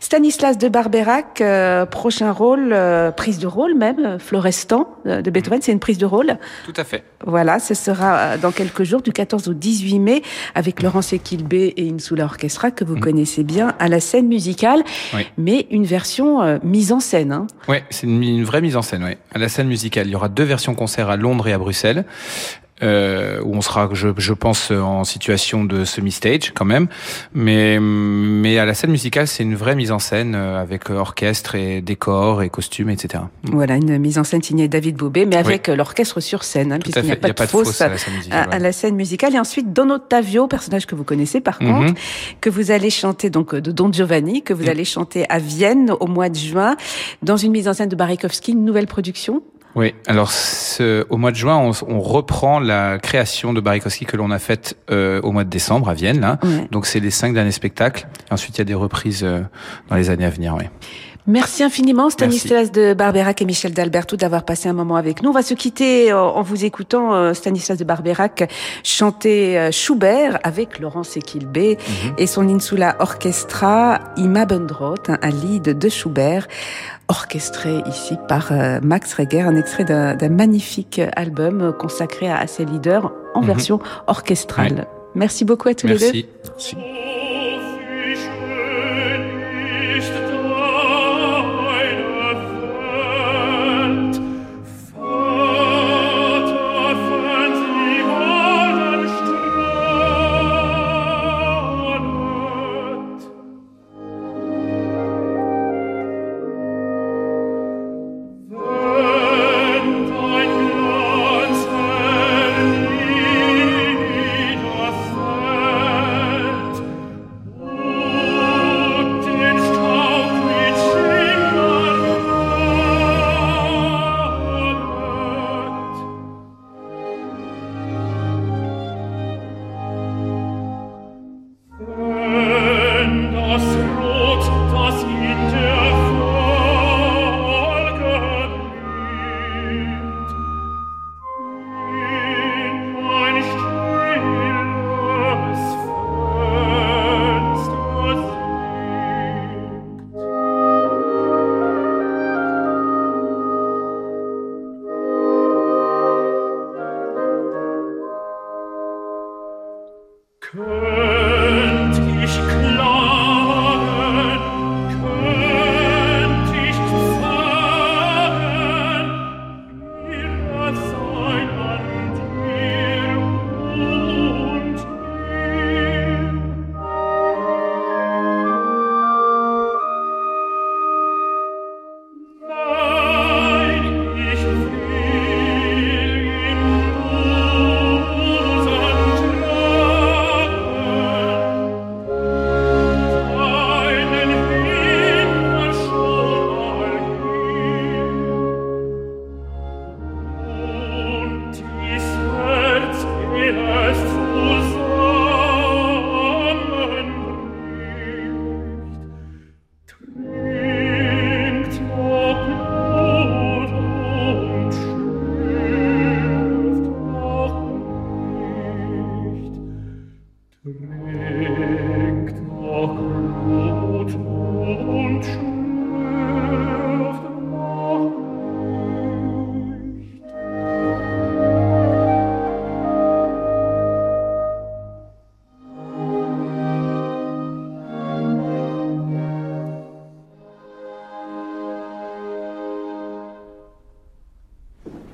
Stanislas 0.00 0.58
de 0.58 0.68
Barberac, 0.68 1.40
euh, 1.40 1.86
prochain 1.86 2.30
rôle, 2.30 2.70
euh, 2.72 3.10
prise 3.10 3.38
de 3.38 3.46
rôle 3.46 3.74
même, 3.74 3.98
euh, 4.04 4.18
Florestan 4.18 4.88
euh, 5.06 5.22
de 5.22 5.30
Beethoven, 5.30 5.60
c'est 5.62 5.72
une 5.72 5.80
prise 5.80 5.98
de 5.98 6.06
rôle. 6.06 6.36
Tout 6.66 6.74
à 6.76 6.84
fait. 6.84 7.04
Voilà, 7.26 7.58
ce 7.58 7.74
sera 7.74 8.16
euh, 8.18 8.36
dans 8.38 8.52
quelques 8.52 8.84
jours, 8.84 9.00
du 9.02 9.12
14 9.12 9.48
au 9.48 9.54
18 9.54 9.98
mai, 9.98 10.22
avec 10.54 10.82
Laurence 10.82 11.12
Equilbé 11.12 11.72
et 11.76 11.90
Insula 11.90 12.24
Orchestra, 12.24 12.70
que 12.70 12.84
vous 12.84 12.96
connaissez 12.96 13.44
bien, 13.44 13.74
à 13.78 13.88
la 13.88 14.00
scène 14.00 14.28
musicale, 14.28 14.82
Oui. 15.14 15.26
mais 15.38 15.66
une 15.70 15.84
version 15.84 16.42
euh, 16.42 16.58
mise 16.62 16.92
en 16.92 17.00
scène. 17.00 17.32
Hein. 17.32 17.46
Ouais, 17.66 17.84
c'est 17.90 18.06
une, 18.06 18.22
une 18.22 18.44
vraie 18.44 18.60
mise 18.60 18.76
en 18.76 18.82
scène. 18.82 19.04
Ouais. 19.04 19.18
À 19.34 19.38
la 19.38 19.48
scène 19.48 19.68
musicale, 19.68 20.06
il 20.06 20.12
y 20.12 20.16
aura 20.16 20.28
deux 20.28 20.44
versions 20.44 20.74
concert 20.74 21.08
à 21.10 21.16
Londres 21.16 21.48
et 21.48 21.52
à 21.52 21.58
Bruxelles. 21.58 22.04
Euh, 22.82 23.40
où 23.42 23.56
on 23.56 23.60
sera, 23.60 23.88
je, 23.92 24.08
je 24.18 24.32
pense, 24.32 24.70
en 24.70 25.02
situation 25.02 25.64
de 25.64 25.84
semi-stage 25.84 26.52
quand 26.54 26.64
même, 26.64 26.86
mais 27.34 27.78
mais 27.80 28.58
à 28.58 28.64
la 28.66 28.74
scène 28.74 28.90
musicale, 28.90 29.26
c'est 29.26 29.42
une 29.42 29.56
vraie 29.56 29.74
mise 29.74 29.90
en 29.90 29.98
scène 29.98 30.34
euh, 30.36 30.60
avec 30.62 30.88
orchestre 30.90 31.56
et 31.56 31.80
décor 31.80 32.42
et 32.42 32.50
costumes, 32.50 32.90
etc. 32.90 33.24
Voilà, 33.44 33.74
une 33.76 33.98
mise 33.98 34.18
en 34.18 34.22
scène 34.24 34.42
signée 34.42 34.68
David 34.68 34.94
Bobet, 34.96 35.26
mais 35.26 35.34
avec 35.36 35.68
euh, 35.68 35.74
l'orchestre 35.74 36.20
sur 36.20 36.44
scène, 36.44 36.72
hein, 36.72 36.78
puisqu'il 36.78 37.02
n'y 37.04 37.10
a 37.12 37.16
pas, 37.16 37.28
a 37.30 37.34
pas 37.34 37.46
de 37.46 37.50
fausse 37.50 37.80
à, 37.80 37.86
à 37.86 37.88
la 37.88 37.98
scène 37.98 38.14
musicale. 38.14 38.38
à- 38.38 38.42
à 38.44 38.48
ouais. 38.50 38.58
la 38.60 38.72
scène 38.72 38.94
musicale. 38.94 39.34
Et 39.34 39.38
ensuite, 39.40 39.72
Don 39.72 39.90
Ottavio, 39.90 40.46
personnage 40.46 40.86
que 40.86 40.94
vous 40.94 41.04
connaissez 41.04 41.40
par 41.40 41.60
Mhm. 41.60 41.86
contre, 41.86 42.00
que 42.40 42.48
vous 42.50 42.70
allez 42.70 42.90
chanter 42.90 43.28
donc 43.28 43.54
de 43.56 43.72
Don 43.72 43.92
Giovanni, 43.92 44.42
que 44.42 44.52
vous 44.54 44.62
Mhm. 44.64 44.68
allez 44.68 44.84
chanter 44.84 45.26
à 45.28 45.38
Vienne 45.40 45.90
au 45.98 46.06
mois 46.06 46.28
de 46.28 46.36
juin, 46.36 46.76
dans 47.22 47.36
une 47.36 47.50
mise 47.52 47.66
en 47.66 47.72
scène 47.74 47.88
de 47.88 47.96
Barikowski, 47.96 48.52
une 48.52 48.64
nouvelle 48.64 48.86
production. 48.86 49.42
Oui, 49.78 49.94
alors 50.08 50.32
ce, 50.32 51.06
au 51.08 51.18
mois 51.18 51.30
de 51.30 51.36
juin, 51.36 51.56
on, 51.56 51.70
on 51.86 52.00
reprend 52.00 52.58
la 52.58 52.98
création 52.98 53.52
de 53.52 53.60
Barikowski 53.60 54.06
que 54.06 54.16
l'on 54.16 54.32
a 54.32 54.40
faite 54.40 54.76
euh, 54.90 55.20
au 55.22 55.30
mois 55.30 55.44
de 55.44 55.50
décembre 55.50 55.88
à 55.88 55.94
Vienne. 55.94 56.20
Là. 56.20 56.40
Ouais. 56.42 56.66
Donc 56.72 56.84
c'est 56.84 56.98
les 56.98 57.12
cinq 57.12 57.32
derniers 57.32 57.52
spectacles. 57.52 58.08
Ensuite, 58.32 58.58
il 58.58 58.58
y 58.58 58.62
a 58.62 58.64
des 58.64 58.74
reprises 58.74 59.22
euh, 59.22 59.40
dans 59.88 59.94
les 59.94 60.10
années 60.10 60.24
à 60.24 60.30
venir. 60.30 60.56
Oui. 60.56 60.64
Merci 61.28 61.62
infiniment 61.62 62.08
Stanislas 62.08 62.72
de 62.72 62.94
Barberac 62.94 63.42
et 63.42 63.44
Michel 63.44 63.74
d'Alberto 63.74 64.16
d'avoir 64.16 64.44
passé 64.44 64.70
un 64.70 64.72
moment 64.72 64.96
avec 64.96 65.22
nous. 65.22 65.28
On 65.28 65.32
va 65.32 65.42
se 65.42 65.52
quitter 65.52 66.10
euh, 66.10 66.18
en 66.18 66.40
vous 66.40 66.64
écoutant 66.64 67.14
euh, 67.14 67.34
Stanislas 67.34 67.76
de 67.76 67.84
Barberac 67.84 68.50
chanter 68.82 69.58
euh, 69.58 69.70
Schubert 69.70 70.38
avec 70.42 70.78
Laurence 70.78 71.18
Equilbé 71.18 71.76
et 72.16 72.26
son 72.26 72.48
Insula 72.48 72.96
Orchestra 72.98 74.00
Ima 74.16 74.46
Bundrot, 74.46 74.94
un, 75.06 75.28
lead 75.28 75.78
de 75.78 75.88
Schubert 75.90 76.48
orchestré 77.08 77.82
ici 77.86 78.16
par 78.26 78.50
Max 78.82 79.12
Reger, 79.12 79.42
un 79.42 79.56
extrait 79.56 79.84
d'un 79.84 80.28
magnifique 80.30 81.00
album 81.14 81.74
consacré 81.78 82.30
à, 82.30 82.46
ses 82.46 82.64
leaders 82.64 83.12
en 83.34 83.40
Mhm. 83.40 83.46
version 83.46 83.80
orchestrale. 84.06 84.86
Merci 85.14 85.44
beaucoup 85.44 85.68
à 85.68 85.74
tous 85.74 85.88
les 85.88 85.98
deux. 85.98 86.26
Merci. 86.54 86.76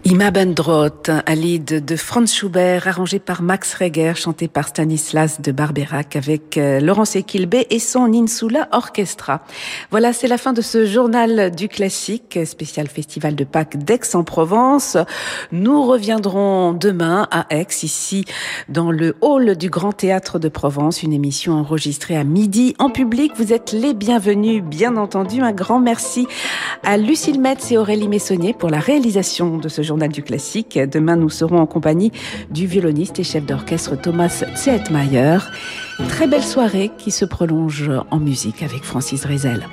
Imabendrot, 0.06 1.08
un 1.08 1.34
lied 1.34 1.64
de 1.64 1.96
Franz 1.96 2.30
Schubert, 2.30 2.86
arrangé 2.86 3.18
par 3.18 3.40
Max 3.40 3.72
Reger, 3.72 4.12
chanté 4.16 4.48
par 4.48 4.68
Stanislas 4.68 5.40
de 5.40 5.50
Barberac 5.50 6.14
avec 6.14 6.58
euh, 6.58 6.78
Laurence 6.78 7.16
Equilbé 7.16 7.66
et 7.70 7.78
son 7.78 8.12
Insula 8.12 8.68
Orchestra. 8.72 9.40
Voilà, 9.90 10.12
c'est 10.12 10.28
la 10.28 10.36
fin 10.36 10.52
de 10.52 10.60
ce 10.60 10.84
journal 10.84 11.50
du 11.52 11.68
classique, 11.68 12.38
spécial 12.44 12.86
festival 12.88 13.34
de 13.34 13.44
Pâques 13.44 13.78
d'Aix-en-Provence. 13.78 14.98
Nous 15.52 15.82
reviendrons 15.82 16.74
demain 16.74 17.26
à 17.30 17.46
Aix, 17.48 17.66
ici, 17.82 18.26
dans 18.68 18.90
le 18.90 19.16
hall 19.22 19.56
du 19.56 19.70
Grand 19.70 19.92
Théâtre 19.92 20.38
de 20.38 20.50
Provence, 20.50 21.02
une 21.02 21.14
émission 21.14 21.54
enregistrée 21.54 22.16
à 22.18 22.24
midi 22.24 22.74
en 22.78 22.90
public. 22.90 23.32
Vous 23.36 23.54
êtes 23.54 23.72
les 23.72 23.94
bienvenus, 23.94 24.62
bien 24.62 24.98
entendu. 24.98 25.40
Un 25.40 25.52
grand 25.52 25.80
merci 25.80 26.26
à 26.82 26.98
Lucille 26.98 27.40
Metz 27.40 27.72
et 27.72 27.78
Aurélie 27.78 28.08
Messonnier 28.08 28.52
pour 28.52 28.68
la 28.68 28.80
réalisation 28.80 29.56
de 29.56 29.70
ce 29.70 29.80
journal 29.80 29.93
du 29.96 30.22
classique. 30.22 30.78
Demain, 30.78 31.16
nous 31.16 31.30
serons 31.30 31.58
en 31.58 31.66
compagnie 31.66 32.12
du 32.50 32.66
violoniste 32.66 33.18
et 33.18 33.24
chef 33.24 33.44
d'orchestre 33.44 34.00
Thomas 34.00 34.44
Zehetmayer. 34.56 35.38
Très 36.08 36.26
belle 36.26 36.42
soirée 36.42 36.90
qui 36.98 37.10
se 37.10 37.24
prolonge 37.24 37.90
en 38.10 38.18
musique 38.18 38.62
avec 38.62 38.84
Francis 38.84 39.24
Rezel. 39.24 39.66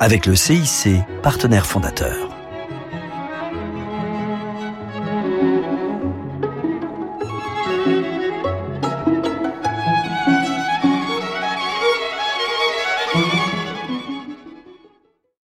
Avec 0.00 0.26
le 0.26 0.34
CIC, 0.34 0.96
partenaire 1.22 1.66
fondateur. 1.66 2.31